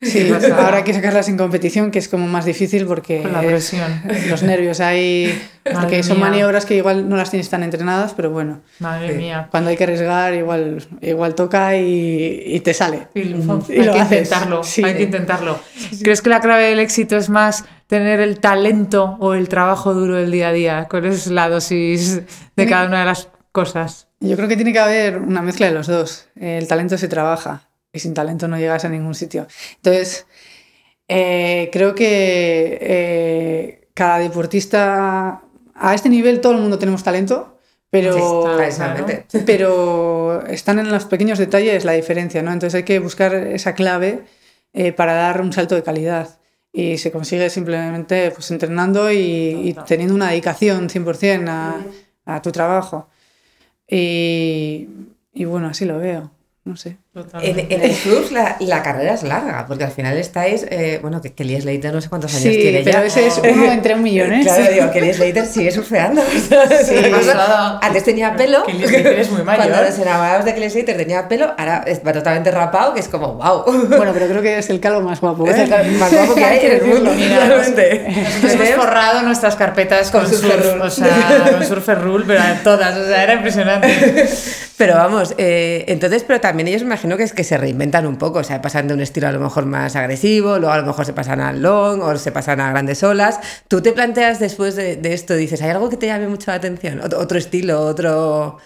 [0.00, 3.40] Sí, ahora hay que sacarlas en competición, que es como más difícil porque Con la
[3.42, 4.02] es- presión.
[4.28, 4.78] los nervios
[5.68, 6.26] Madre porque son mía.
[6.28, 9.48] maniobras que igual no las tienes tan entrenadas, pero bueno, Madre mía.
[9.50, 13.08] cuando hay que arriesgar igual, igual toca y, y te sale.
[13.14, 14.18] Y lo- Y hay lo que haces.
[14.28, 14.82] intentarlo, Sí.
[14.84, 15.58] hay que intentarlo.
[16.02, 20.14] ¿Crees que la clave del éxito es más tener el talento o el trabajo duro
[20.16, 20.86] del día a día?
[20.90, 22.22] ¿Cuál es la dosis
[22.56, 24.06] de cada una de las cosas?
[24.20, 26.26] Yo creo que tiene que haber una mezcla de los dos.
[26.34, 29.46] El talento se trabaja y sin talento no llegas a ningún sitio.
[29.76, 30.26] Entonces,
[31.08, 35.42] eh, creo que eh, cada deportista,
[35.74, 37.58] a este nivel todo el mundo tenemos talento,
[37.90, 38.44] pero,
[39.28, 42.52] Sí, pero están en los pequeños detalles la diferencia, ¿no?
[42.52, 44.24] Entonces hay que buscar esa clave
[44.74, 46.38] eh, para dar un salto de calidad.
[46.70, 51.76] Y se consigue simplemente pues, entrenando y, y teniendo una dedicación 100% a,
[52.26, 53.08] a tu trabajo.
[53.88, 54.88] Y,
[55.32, 56.30] y bueno, así lo veo.
[56.64, 56.98] No sé.
[57.42, 61.20] En, en el surf la, la carrera es larga, porque al final estáis, eh, bueno,
[61.20, 63.04] que Kelly Slater no sé cuántos años Sí, tiene pero ya.
[63.06, 64.40] ese es uno entre un millón, ¿eh?
[64.42, 66.22] Claro, digo, Kelly Slater sigue surfeando.
[66.88, 66.94] Sí.
[67.82, 68.64] Antes tenía pelo.
[68.64, 69.66] Kelly Slater es muy mayor.
[69.68, 73.34] Cuando nos enamorábamos de Kelly Slater tenía pelo, ahora va totalmente rapado, que es como,
[73.34, 73.64] wow.
[73.88, 75.62] Bueno, pero creo que es el calvo más guapo, Es ¿eh?
[75.64, 77.12] el cal- más guapo que hay en el mundo.
[77.14, 78.06] Mira, realmente.
[78.42, 80.82] Nosotros hemos forrado nuestras carpetas con, Con Surfer surf, Rule.
[80.84, 84.28] o sea, con Surfer Rule, pero todas, o sea, era impresionante.
[84.76, 88.16] Pero vamos, eh, entonces, pero también ellos me imagino que es que se reinventan un
[88.16, 90.86] poco, o sea, pasan de un estilo a lo mejor más agresivo, luego a lo
[90.86, 93.40] mejor se pasan al long o se pasan a grandes olas.
[93.68, 96.56] ¿Tú te planteas después de, de esto, dices, ¿hay algo que te llame mucho la
[96.56, 97.00] atención?
[97.00, 98.58] Ot- Otro estilo, otro...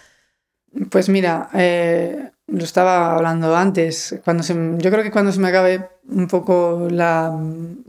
[0.91, 4.19] Pues mira, eh, lo estaba hablando antes.
[4.25, 7.39] Cuando se, yo creo que cuando se me acabe un poco la,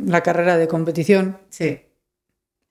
[0.05, 1.81] la carrera de competición, Sí,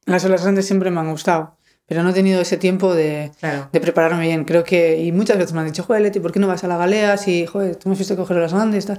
[0.06, 1.56] las olas grandes siempre me han gustado,
[1.92, 3.68] pero no he tenido ese tiempo de, claro.
[3.70, 4.44] de prepararme bien.
[4.44, 6.66] Creo que, y muchas veces me han dicho, joder, Leti, ¿por qué no vas a
[6.66, 7.18] la galea?
[7.18, 8.96] Si, joder, tú me fuiste a coger olas grandes, tal.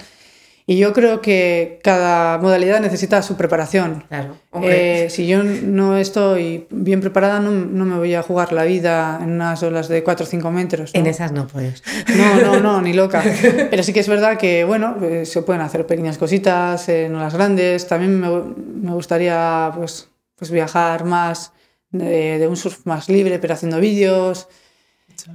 [0.68, 4.04] Y yo creo que cada modalidad necesita su preparación.
[4.10, 4.38] Claro.
[4.62, 9.20] Eh, si yo no estoy bien preparada, no, no me voy a jugar la vida
[9.24, 10.92] en unas olas de 4 o 5 metros.
[10.94, 11.00] ¿no?
[11.00, 11.82] En esas no puedes.
[12.16, 13.24] No, no, no, ni loca.
[13.72, 17.34] Pero sí que es verdad que, bueno, eh, se pueden hacer pequeñas cositas en olas
[17.34, 17.88] grandes.
[17.88, 21.54] También me, me gustaría, pues, pues viajar más
[21.94, 24.50] de, de un surf más libre, pero haciendo vídeos.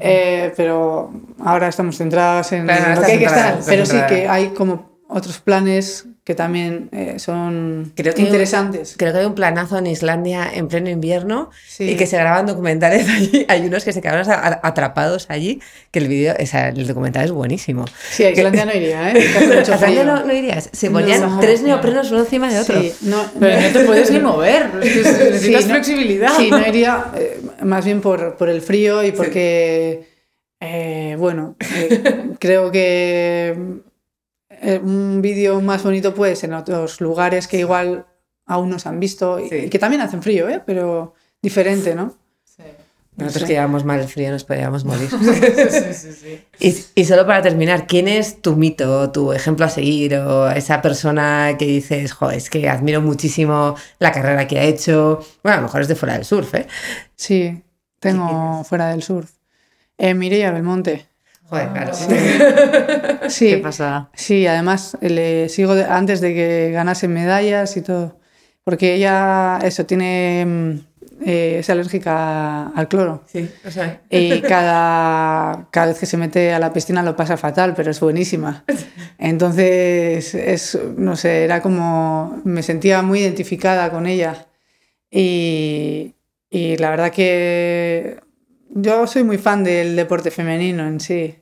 [0.00, 3.58] Eh, pero ahora estamos centradas en Claro, lo que hay que estar.
[3.64, 8.96] Pero sí que hay como otros planes que también eh, son Creo que- interesantes.
[8.98, 11.84] Creo que hay un planazo en Islandia en pleno invierno Sí.
[11.92, 13.46] y que se graban documentales allí.
[13.48, 14.26] Hay unos que se quedaron
[14.62, 17.86] atrapados allí, que el vídeo, o sea, el documental es buenísimo.
[18.10, 19.14] Sí, a Islandia no iría, ¿eh?
[19.14, 20.68] Que hace mucho ¿A Islandia no, no irías?
[20.70, 21.40] Se ponían No.
[21.40, 22.78] tres neoprenos uno encima de otro.
[22.78, 24.70] Sí, no, Pero no te puedes ni mover.
[24.82, 26.32] Es que necesitas Sí, flexibilidad.
[26.36, 30.06] Sí, no iría eh, más bien por, por el frío y porque,
[30.60, 33.56] eh, bueno, eh, creo que
[34.82, 38.06] un vídeo más bonito puede ser en otros lugares que igual
[38.46, 39.56] aún no se han visto y, Sí.
[39.56, 40.62] y que también hacen frío, ¿eh?
[40.64, 42.16] pero diferente, ¿no?
[43.16, 43.46] Nosotros Sí.
[43.48, 45.08] que llevamos mal el frío nos podríamos morir.
[45.70, 46.44] Sí, sí, sí.
[46.94, 50.80] Y, y solo para terminar, ¿quién es tu mito, tu ejemplo a seguir o esa
[50.82, 55.18] persona que dices, jo, es que admiro muchísimo la carrera que ha hecho?
[55.42, 56.68] Bueno, a lo mejor es de fuera del surf, ¿eh?
[57.16, 57.60] Sí,
[57.98, 59.32] tengo fuera del surf.
[59.98, 61.07] Eh, Mireia Belmonte.
[61.48, 61.94] Joder, claro.
[63.28, 64.10] Sí, ¿Qué pasa?
[64.14, 68.18] Sí, además le sigo de- antes de que ganase medallas y todo.
[68.64, 70.44] Porque ella, eso, tiene.
[70.46, 70.70] mm,
[71.26, 73.24] eh, es alérgica al cloro.
[73.26, 77.36] Sí, o sea, Y cada, cada vez que se mete a la piscina lo pasa
[77.36, 78.64] fatal, pero es buenísima.
[79.18, 82.40] Entonces, es, no sé, era como.
[82.44, 84.46] Me sentía muy identificada con ella.
[85.10, 86.14] Y,
[86.50, 88.20] y la verdad que
[88.70, 91.37] yo soy muy fan del deporte femenino en sí.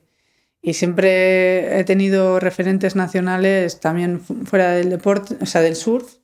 [0.67, 6.15] Y siempre he tenido referentes nacionales también fu- fuera del deporte, o sea, del surf,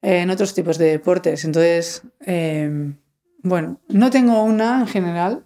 [0.00, 1.44] eh, en otros tipos de deportes.
[1.44, 2.94] Entonces, eh,
[3.42, 5.44] bueno, no tengo una en general,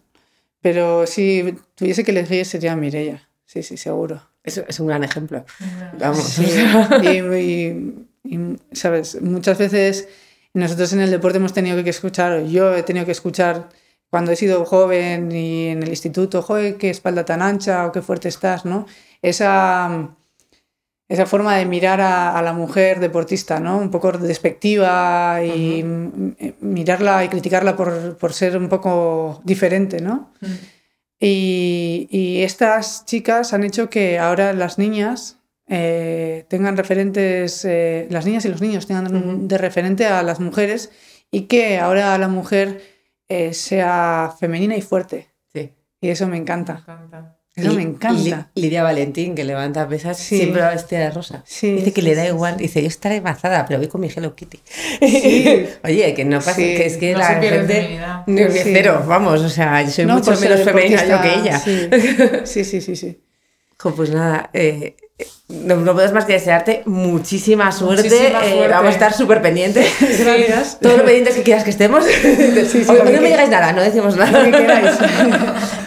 [0.61, 3.29] pero si tuviese que elegir sería Mireia.
[3.45, 4.23] Sí, sí, seguro.
[4.45, 5.45] es, es un gran ejemplo.
[5.99, 6.23] Vamos.
[6.23, 6.47] Sí,
[7.03, 8.39] y, y- y,
[8.73, 9.21] ¿sabes?
[9.23, 10.09] Muchas veces
[10.55, 13.71] nosotros en el deporte hemos tenido que escuchar, o yo he tenido que escuchar
[14.15, 18.01] cuando he sido joven y en el instituto, joder, qué espalda tan ancha o qué
[18.01, 18.87] fuerte estás, ¿no?
[19.23, 20.15] Esa,
[21.09, 23.77] esa forma de mirar a, a la mujer deportista, ¿no?
[23.77, 25.83] Un poco despectiva y
[26.61, 30.31] mirarla y criticarla por, por ser un poco diferente, ¿no?
[31.19, 38.27] Y, y estas chicas han hecho que ahora las niñas eh, tengan referentes, eh, las
[38.27, 40.93] niñas y los niños tengan de referente a las mujeres
[41.33, 42.94] y que ahora la mujer
[43.29, 45.29] eh, sea femenina y fuerte.
[45.53, 45.73] Sí.
[46.01, 46.83] Y eso me encanta.
[46.83, 47.39] encanta.
[47.57, 48.51] Eso me encanta.
[48.55, 50.39] Li- Lidia Valentín, que levanta pesas, Sí.
[50.39, 51.45] siempre va vestida de rosa.
[51.47, 52.57] Sí, Dice que sí, le da igual.
[52.57, 52.63] sí.
[52.65, 54.59] Dice, yo estaré embarazada, pero voy con mi Hello Kitty.
[55.01, 55.67] Sí.
[55.85, 56.63] Oye, que no pasa, Sí.
[56.63, 58.01] que es que No la gente...
[58.27, 58.61] Sí.
[58.65, 61.61] cero, vamos, o sea, yo soy No, mucho menos femenina yo que ella.
[62.45, 63.21] Sí, sí, sí, sí.
[63.79, 64.97] Jo, pues nada, eh,
[65.49, 68.05] no, no puedo más que desearte muchísima suerte.
[68.09, 69.87] Muchísima eh, vamos a estar súper pendientes.
[70.01, 70.79] Gracias.
[70.81, 72.05] Todos los pendientes que quieras que estemos.
[72.05, 74.43] sí, Hoy no me digáis nada, no decimos nada.
[74.45, 74.91] Que.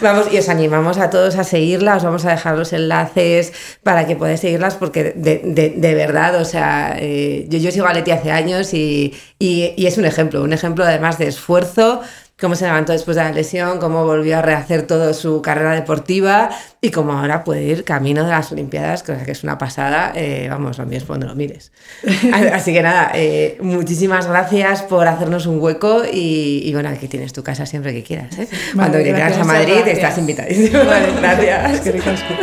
[0.00, 4.06] Vamos, y os animamos a todos a seguirla, os vamos a dejar los enlaces para
[4.06, 7.92] que podáis seguirlas, porque de, de- de verdad, o sea, eh, yo, yo sigo a
[7.92, 12.00] Leti hace años y, y- y es un ejemplo, un ejemplo además de esfuerzo,
[12.40, 16.50] cómo se levantó después de la lesión, cómo volvió a rehacer toda su carrera deportiva
[16.80, 20.46] y cómo ahora puede ir camino de las Olimpiadas, cosa que es una pasada, eh,
[20.48, 21.72] vamos, lo mío es cuando lo mires.
[22.52, 27.32] Así que nada, eh, muchísimas gracias por hacernos un hueco y, y bueno, aquí tienes
[27.32, 28.48] tu casa siempre que quieras, ¿eh?
[28.74, 29.46] Cuando Vale, quieras a gracias.
[29.46, 30.18] Madrid Muchas estás gracias.
[30.18, 30.80] invitadísimo.
[31.20, 31.80] gracias.
[31.80, 32.34] Qué ricasco.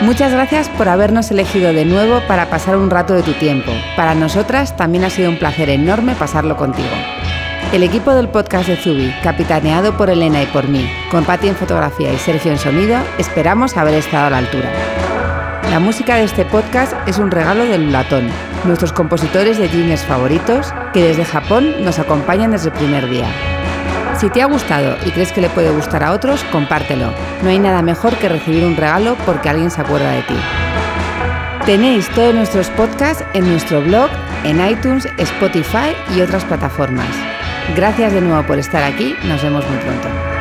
[0.00, 3.70] Muchas gracias por habernos elegido de nuevo para pasar un rato de tu tiempo.
[3.96, 6.88] Para nosotras también ha sido un placer enorme pasarlo contigo.
[7.74, 11.56] El equipo del podcast de Zubi, capitaneado por Elena y por mí, con Pati en
[11.56, 14.70] fotografía y Sergio en sonido, esperamos haber estado a la altura.
[15.72, 18.28] La música de este podcast es un regalo del Latón,
[18.64, 23.26] nuestros compositores de jeans favoritos, que desde Japón nos acompañan desde el primer día.
[24.20, 27.12] Si te ha gustado y crees que le puede gustar a otros, compártelo.
[27.42, 30.36] No hay nada mejor que recibir un regalo porque alguien se acuerda de ti.
[31.66, 34.10] Tenéis todos nuestros podcasts en nuestro blog,
[34.44, 37.33] en iTunes, Spotify y otras plataformas.
[37.72, 40.33] Gracias de nuevo por estar aquí, nos vemos muy pronto.